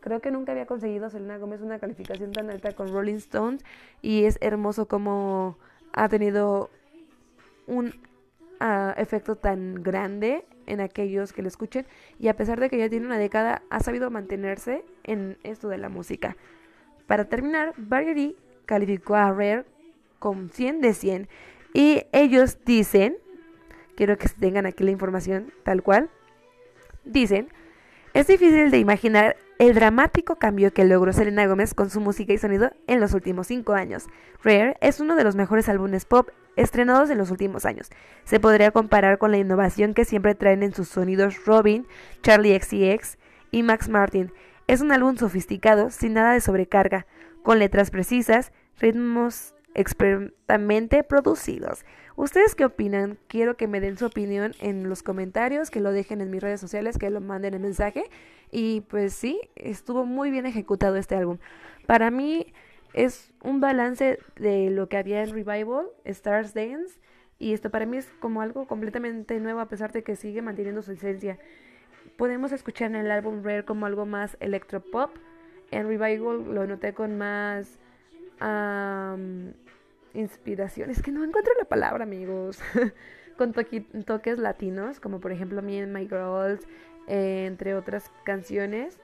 Creo 0.02 0.20
que 0.20 0.32
nunca 0.32 0.50
había 0.50 0.66
conseguido 0.66 1.08
Selena 1.10 1.38
Gómez 1.38 1.60
una 1.60 1.78
calificación 1.78 2.32
tan 2.32 2.50
alta 2.50 2.72
con 2.72 2.92
Rolling 2.92 3.14
Stone 3.14 3.58
y 4.02 4.24
es 4.24 4.36
hermoso 4.40 4.86
como 4.86 5.56
ha 5.92 6.08
tenido 6.08 6.70
un 7.68 7.94
ah, 8.58 8.94
efecto 8.98 9.36
tan 9.36 9.80
grande 9.80 10.44
en 10.66 10.80
aquellos 10.80 11.32
que 11.32 11.42
le 11.42 11.48
escuchen 11.48 11.86
y 12.18 12.26
a 12.26 12.34
pesar 12.34 12.58
de 12.58 12.68
que 12.68 12.78
ya 12.78 12.88
tiene 12.88 13.06
una 13.06 13.16
década 13.16 13.62
ha 13.70 13.78
sabido 13.78 14.10
mantenerse 14.10 14.84
en 15.04 15.38
esto 15.44 15.68
de 15.68 15.78
la 15.78 15.88
música. 15.88 16.36
Para 17.06 17.26
terminar, 17.26 17.72
Variety 17.76 18.36
calificó 18.66 19.14
a 19.14 19.30
Rare 19.30 19.64
con 20.18 20.50
100 20.50 20.80
de 20.80 20.94
100 20.94 21.28
y 21.74 22.02
ellos 22.10 22.58
dicen, 22.64 23.18
quiero 23.94 24.18
que 24.18 24.28
tengan 24.28 24.66
aquí 24.66 24.82
la 24.82 24.90
información 24.90 25.52
tal 25.62 25.80
cual, 25.84 26.10
dicen, 27.04 27.48
es 28.14 28.26
difícil 28.26 28.72
de 28.72 28.78
imaginar 28.78 29.36
el 29.62 29.74
dramático 29.74 30.40
cambio 30.40 30.72
que 30.72 30.84
logró 30.84 31.12
Selena 31.12 31.46
Gómez 31.46 31.72
con 31.72 31.88
su 31.88 32.00
música 32.00 32.32
y 32.32 32.38
sonido 32.38 32.72
en 32.88 32.98
los 32.98 33.14
últimos 33.14 33.46
cinco 33.46 33.74
años. 33.74 34.06
Rare 34.42 34.76
es 34.80 34.98
uno 34.98 35.14
de 35.14 35.22
los 35.22 35.36
mejores 35.36 35.68
álbumes 35.68 36.04
pop 36.04 36.30
estrenados 36.56 37.10
en 37.10 37.18
los 37.18 37.30
últimos 37.30 37.64
años. 37.64 37.88
Se 38.24 38.40
podría 38.40 38.72
comparar 38.72 39.18
con 39.18 39.30
la 39.30 39.38
innovación 39.38 39.94
que 39.94 40.04
siempre 40.04 40.34
traen 40.34 40.64
en 40.64 40.74
sus 40.74 40.88
sonidos 40.88 41.44
Robin, 41.46 41.86
Charlie 42.22 42.58
XCX 42.60 43.18
y 43.52 43.62
Max 43.62 43.88
Martin. 43.88 44.32
Es 44.66 44.80
un 44.80 44.90
álbum 44.90 45.16
sofisticado, 45.16 45.90
sin 45.90 46.14
nada 46.14 46.32
de 46.32 46.40
sobrecarga, 46.40 47.06
con 47.44 47.60
letras 47.60 47.92
precisas, 47.92 48.50
ritmos 48.80 49.54
expertamente 49.74 51.04
producidos. 51.04 51.84
¿Ustedes 52.22 52.54
qué 52.54 52.64
opinan? 52.64 53.18
Quiero 53.26 53.56
que 53.56 53.66
me 53.66 53.80
den 53.80 53.98
su 53.98 54.06
opinión 54.06 54.52
en 54.60 54.88
los 54.88 55.02
comentarios, 55.02 55.72
que 55.72 55.80
lo 55.80 55.90
dejen 55.90 56.20
en 56.20 56.30
mis 56.30 56.40
redes 56.40 56.60
sociales, 56.60 56.96
que 56.96 57.10
lo 57.10 57.20
manden 57.20 57.54
en 57.54 57.62
mensaje. 57.62 58.04
Y 58.52 58.82
pues 58.82 59.12
sí, 59.12 59.40
estuvo 59.56 60.06
muy 60.06 60.30
bien 60.30 60.46
ejecutado 60.46 60.94
este 60.94 61.16
álbum. 61.16 61.38
Para 61.84 62.12
mí 62.12 62.46
es 62.94 63.32
un 63.42 63.60
balance 63.60 64.20
de 64.36 64.70
lo 64.70 64.88
que 64.88 64.98
había 64.98 65.24
en 65.24 65.30
Revival, 65.30 65.86
Stars 66.04 66.54
Dance, 66.54 67.00
y 67.40 67.54
esto 67.54 67.70
para 67.70 67.86
mí 67.86 67.96
es 67.96 68.06
como 68.20 68.40
algo 68.40 68.68
completamente 68.68 69.40
nuevo 69.40 69.58
a 69.58 69.66
pesar 69.66 69.90
de 69.90 70.04
que 70.04 70.14
sigue 70.14 70.42
manteniendo 70.42 70.82
su 70.82 70.92
esencia. 70.92 71.40
Podemos 72.16 72.52
escuchar 72.52 72.90
en 72.90 72.98
el 72.98 73.10
álbum 73.10 73.42
Rare 73.42 73.64
como 73.64 73.84
algo 73.84 74.06
más 74.06 74.36
electropop. 74.38 75.10
En 75.72 75.88
Revival 75.88 76.54
lo 76.54 76.68
noté 76.68 76.94
con 76.94 77.18
más 77.18 77.80
inspiración. 80.14 80.90
Es 80.90 81.02
que 81.02 81.12
no 81.12 81.24
encuentro 81.24 81.52
la 81.58 81.64
palabra, 81.64 82.04
amigos. 82.04 82.60
con 83.36 83.52
toques 83.52 84.38
latinos, 84.38 85.00
como 85.00 85.20
por 85.20 85.32
ejemplo 85.32 85.62
Me 85.62 85.82
and 85.82 85.92
My 85.92 86.06
Girls, 86.06 86.66
eh, 87.06 87.46
entre 87.46 87.74
otras 87.74 88.10
canciones. 88.24 88.98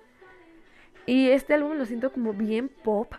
Y 1.07 1.31
este 1.31 1.55
álbum 1.55 1.77
lo 1.79 1.87
siento 1.87 2.13
como 2.13 2.33
bien 2.35 2.69
pop, 2.69 3.13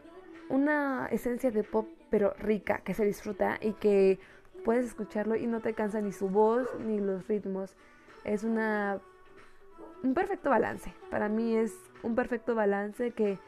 una 0.50 1.08
esencia 1.12 1.52
de 1.52 1.64
pop 1.64 1.88
pero 2.10 2.34
rica, 2.40 2.80
que 2.80 2.94
se 2.94 3.06
disfruta 3.06 3.58
y 3.62 3.74
que 3.74 4.20
puedes 4.64 4.86
escucharlo 4.86 5.36
y 5.36 5.48
no 5.48 5.62
te 5.62 5.74
cansa 5.74 6.02
ni 6.02 6.12
su 6.12 6.30
voz 6.30 6.68
ni 6.80 7.00
los 7.00 7.28
ritmos. 7.28 7.76
Es 8.24 8.44
una 8.44 9.00
un 10.04 10.14
perfecto 10.14 10.50
balance. 10.50 10.94
Para 11.10 11.30
mí 11.30 11.56
es 11.56 11.76
un 12.04 12.16
perfecto 12.16 12.56
balance 12.56 13.12
que 13.12 13.40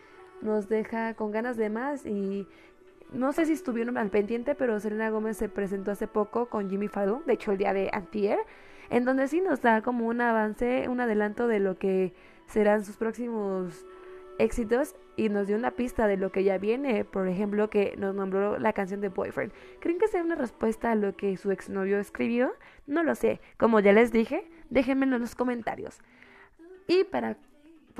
nos 0.41 0.67
deja 0.67 1.13
con 1.13 1.31
ganas 1.31 1.55
de 1.55 1.69
más 1.69 2.05
y 2.05 2.47
no 3.11 3.33
sé 3.33 3.45
si 3.45 3.53
estuvieron 3.53 3.97
al 3.97 4.09
pendiente, 4.09 4.55
pero 4.55 4.79
Selena 4.79 5.09
Gómez 5.09 5.37
se 5.37 5.49
presentó 5.49 5.91
hace 5.91 6.07
poco 6.07 6.47
con 6.47 6.69
Jimmy 6.69 6.87
Fallon, 6.87 7.23
de 7.25 7.33
hecho 7.33 7.51
el 7.51 7.57
día 7.57 7.73
de 7.73 7.89
antier, 7.93 8.39
en 8.89 9.05
donde 9.05 9.27
sí 9.27 9.41
nos 9.41 9.61
da 9.61 9.81
como 9.81 10.07
un 10.07 10.21
avance, 10.21 10.87
un 10.89 10.99
adelanto 10.99 11.47
de 11.47 11.59
lo 11.59 11.77
que 11.77 12.13
serán 12.45 12.83
sus 12.83 12.97
próximos 12.97 13.85
éxitos 14.37 14.95
y 15.15 15.29
nos 15.29 15.47
dio 15.47 15.55
una 15.55 15.71
pista 15.71 16.07
de 16.07 16.17
lo 16.17 16.31
que 16.31 16.43
ya 16.43 16.57
viene, 16.57 17.05
por 17.05 17.27
ejemplo, 17.27 17.69
que 17.69 17.95
nos 17.97 18.15
nombró 18.15 18.57
la 18.57 18.73
canción 18.73 19.01
de 19.01 19.09
Boyfriend. 19.09 19.53
¿Creen 19.79 19.99
que 19.99 20.07
sea 20.07 20.23
una 20.23 20.35
respuesta 20.35 20.91
a 20.91 20.95
lo 20.95 21.15
que 21.15 21.37
su 21.37 21.51
exnovio 21.51 21.99
escribió? 21.99 22.53
No 22.87 23.03
lo 23.03 23.15
sé. 23.15 23.39
Como 23.57 23.79
ya 23.79 23.93
les 23.93 24.11
dije, 24.11 24.49
déjenmelo 24.69 25.17
en 25.17 25.21
los 25.21 25.35
comentarios. 25.35 25.99
Y 26.87 27.03
para 27.03 27.37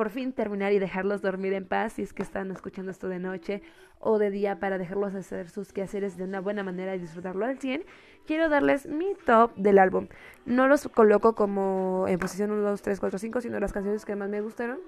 por 0.02 0.10
fin 0.10 0.34
terminar 0.34 0.74
y 0.74 0.80
dejarlos 0.80 1.22
dormir 1.22 1.54
en 1.54 1.68
paz 1.68 1.94
si 1.94 2.02
es 2.02 2.12
que 2.12 2.24
están 2.24 2.50
escuchando 2.50 2.90
esto 2.90 3.08
de 3.08 3.20
noche 3.20 3.62
o 4.00 4.18
de 4.18 4.32
día 4.32 4.60
para 4.60 4.80
dejarlos 4.80 5.14
hacer 5.14 5.48
sus 5.48 5.74
quehaceres 5.74 6.18
de 6.18 6.24
una 6.24 6.42
buena 6.42 6.64
manera 6.64 6.96
y 6.96 6.98
disfrutarlo 6.98 7.46
al 7.46 7.60
100, 7.60 7.84
quiero 8.26 8.50
darles 8.50 8.88
mi 8.88 9.14
top 9.28 9.54
del 9.58 9.78
álbum. 9.78 10.08
No 10.44 10.66
los 10.66 10.88
coloco 10.88 11.36
como 11.36 12.06
en 12.08 12.18
posición 12.18 12.50
1, 12.50 12.64
2, 12.64 12.82
3, 12.82 13.00
4, 13.00 13.20
5, 13.20 13.42
sino 13.42 13.60
las 13.60 13.74
canciones 13.74 14.04
que 14.04 14.16
más 14.16 14.28
me 14.28 14.42
gustaron 14.42 14.80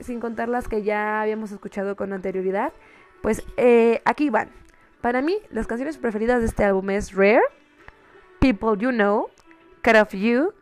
sin 0.00 0.18
contar 0.18 0.48
las 0.48 0.66
que 0.66 0.82
ya 0.82 1.22
habíamos 1.22 1.52
escuchado 1.52 1.94
con 1.94 2.12
anterioridad. 2.12 2.72
Pues 3.22 3.44
eh, 3.56 4.02
aquí 4.04 4.28
van. 4.28 4.50
Para 5.02 5.22
mí, 5.22 5.38
las 5.50 5.68
canciones 5.68 5.98
preferidas 5.98 6.40
de 6.40 6.46
este 6.46 6.64
álbum 6.64 6.90
es 6.90 7.14
Rare, 7.14 7.42
People 8.40 8.76
You 8.76 8.90
Know, 8.90 9.28
Cut 9.84 9.94
of 9.94 10.12
You, 10.12 10.52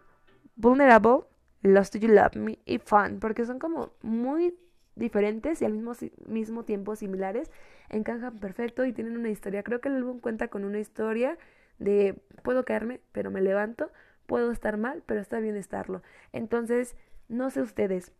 Vulnerable, 0.56 1.29
Lost 1.62 1.96
You 1.96 2.08
Love 2.08 2.36
Me 2.36 2.58
y 2.64 2.78
Fun, 2.78 3.18
porque 3.20 3.44
son 3.44 3.58
como 3.58 3.90
muy 4.02 4.56
diferentes 4.96 5.62
y 5.62 5.64
al 5.64 5.72
mismo, 5.72 5.92
mismo 6.26 6.64
tiempo 6.64 6.96
similares, 6.96 7.50
encajan 7.88 8.38
perfecto 8.38 8.84
y 8.84 8.92
tienen 8.92 9.16
una 9.16 9.30
historia. 9.30 9.62
Creo 9.62 9.80
que 9.80 9.88
el 9.88 9.96
álbum 9.96 10.20
cuenta 10.20 10.48
con 10.48 10.64
una 10.64 10.78
historia 10.78 11.38
de 11.78 12.20
puedo 12.42 12.64
caerme, 12.64 13.00
pero 13.12 13.30
me 13.30 13.40
levanto, 13.40 13.90
puedo 14.26 14.52
estar 14.52 14.76
mal, 14.76 15.02
pero 15.06 15.20
está 15.20 15.40
bien 15.40 15.56
estarlo. 15.56 16.02
Entonces, 16.32 16.96
no 17.28 17.50
sé 17.50 17.62
ustedes, 17.62 18.12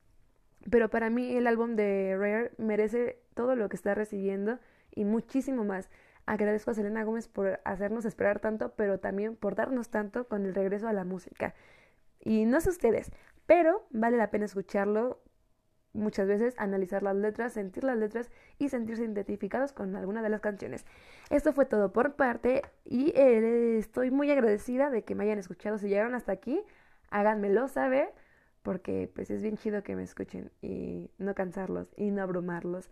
pero 0.68 0.90
para 0.90 1.10
mí 1.10 1.36
el 1.36 1.46
álbum 1.46 1.76
de 1.76 2.16
Rare 2.18 2.52
merece 2.58 3.18
todo 3.34 3.56
lo 3.56 3.68
que 3.68 3.76
está 3.76 3.94
recibiendo 3.94 4.58
y 4.94 5.04
muchísimo 5.04 5.64
más. 5.64 5.88
Agradezco 6.26 6.70
a 6.70 6.74
Selena 6.74 7.04
Gómez 7.04 7.28
por 7.28 7.60
hacernos 7.64 8.04
esperar 8.04 8.40
tanto, 8.40 8.72
pero 8.76 8.98
también 8.98 9.36
por 9.36 9.54
darnos 9.54 9.88
tanto 9.88 10.28
con 10.28 10.44
el 10.44 10.54
regreso 10.54 10.88
a 10.88 10.92
la 10.92 11.04
música. 11.04 11.54
Y 12.22 12.44
no 12.44 12.60
sé 12.60 12.70
ustedes, 12.70 13.10
pero 13.50 13.84
vale 13.90 14.16
la 14.16 14.30
pena 14.30 14.44
escucharlo 14.44 15.20
muchas 15.92 16.28
veces, 16.28 16.54
analizar 16.56 17.02
las 17.02 17.16
letras, 17.16 17.52
sentir 17.52 17.82
las 17.82 17.96
letras 17.98 18.30
y 18.58 18.68
sentirse 18.68 19.02
identificados 19.02 19.72
con 19.72 19.96
alguna 19.96 20.22
de 20.22 20.28
las 20.28 20.40
canciones. 20.40 20.86
Esto 21.30 21.52
fue 21.52 21.66
todo 21.66 21.92
por 21.92 22.14
parte 22.14 22.62
y 22.84 23.10
eh, 23.16 23.76
estoy 23.76 24.12
muy 24.12 24.30
agradecida 24.30 24.88
de 24.88 25.02
que 25.02 25.16
me 25.16 25.24
hayan 25.24 25.40
escuchado. 25.40 25.78
Si 25.78 25.88
llegaron 25.88 26.14
hasta 26.14 26.30
aquí, 26.30 26.62
háganmelo 27.10 27.66
saber 27.66 28.14
porque 28.62 29.10
pues 29.12 29.32
es 29.32 29.42
bien 29.42 29.56
chido 29.56 29.82
que 29.82 29.96
me 29.96 30.04
escuchen 30.04 30.52
y 30.62 31.10
no 31.18 31.34
cansarlos 31.34 31.92
y 31.96 32.12
no 32.12 32.22
abrumarlos. 32.22 32.88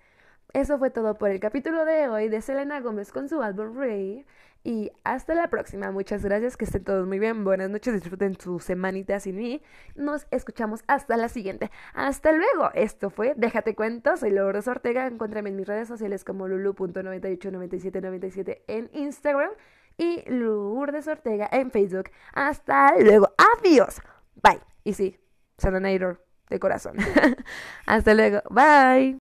Eso 0.52 0.78
fue 0.78 0.90
todo 0.90 1.18
por 1.18 1.30
el 1.30 1.40
capítulo 1.40 1.84
de 1.84 2.08
hoy 2.08 2.28
de 2.28 2.40
Selena 2.40 2.80
Gómez 2.80 3.12
con 3.12 3.28
su 3.28 3.42
álbum 3.42 3.76
Ray. 3.76 4.24
Y 4.64 4.90
hasta 5.04 5.34
la 5.34 5.48
próxima. 5.48 5.90
Muchas 5.90 6.24
gracias. 6.24 6.56
Que 6.56 6.64
estén 6.64 6.84
todos 6.84 7.06
muy 7.06 7.18
bien. 7.18 7.44
Buenas 7.44 7.70
noches. 7.70 7.94
Disfruten 7.94 8.38
su 8.38 8.58
semanita 8.58 9.20
sin 9.20 9.36
mí. 9.36 9.62
Nos 9.94 10.26
escuchamos 10.30 10.82
hasta 10.86 11.16
la 11.16 11.28
siguiente. 11.28 11.70
Hasta 11.94 12.32
luego. 12.32 12.70
Esto 12.74 13.10
fue 13.10 13.34
Déjate 13.36 13.74
Cuento. 13.74 14.16
Soy 14.16 14.30
Lourdes 14.30 14.68
Ortega. 14.68 15.06
Encuéntrame 15.06 15.50
en 15.50 15.56
mis 15.56 15.66
redes 15.66 15.88
sociales 15.88 16.24
como 16.24 16.48
lulu.989797 16.48 18.62
en 18.66 18.90
Instagram 18.92 19.50
y 19.96 20.28
Lourdes 20.30 21.08
Ortega 21.08 21.48
en 21.52 21.70
Facebook. 21.70 22.10
Hasta 22.32 22.98
luego. 22.98 23.32
Adiós. 23.58 24.00
Bye. 24.42 24.60
Y 24.84 24.94
sí, 24.94 25.18
Sanator 25.58 26.24
de 26.48 26.58
corazón. 26.58 26.96
Hasta 27.86 28.14
luego. 28.14 28.40
Bye. 28.50 29.18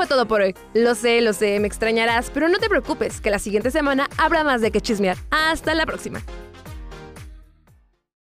Fue 0.00 0.06
todo 0.06 0.26
por 0.26 0.40
hoy. 0.40 0.54
Lo 0.72 0.94
sé, 0.94 1.20
lo 1.20 1.34
sé, 1.34 1.60
me 1.60 1.66
extrañarás, 1.66 2.30
pero 2.32 2.48
no 2.48 2.56
te 2.56 2.70
preocupes, 2.70 3.20
que 3.20 3.28
la 3.28 3.38
siguiente 3.38 3.70
semana 3.70 4.08
habrá 4.16 4.44
más 4.44 4.62
de 4.62 4.70
que 4.70 4.80
chismear. 4.80 5.18
Hasta 5.30 5.74
la 5.74 5.84
próxima. 5.84 6.22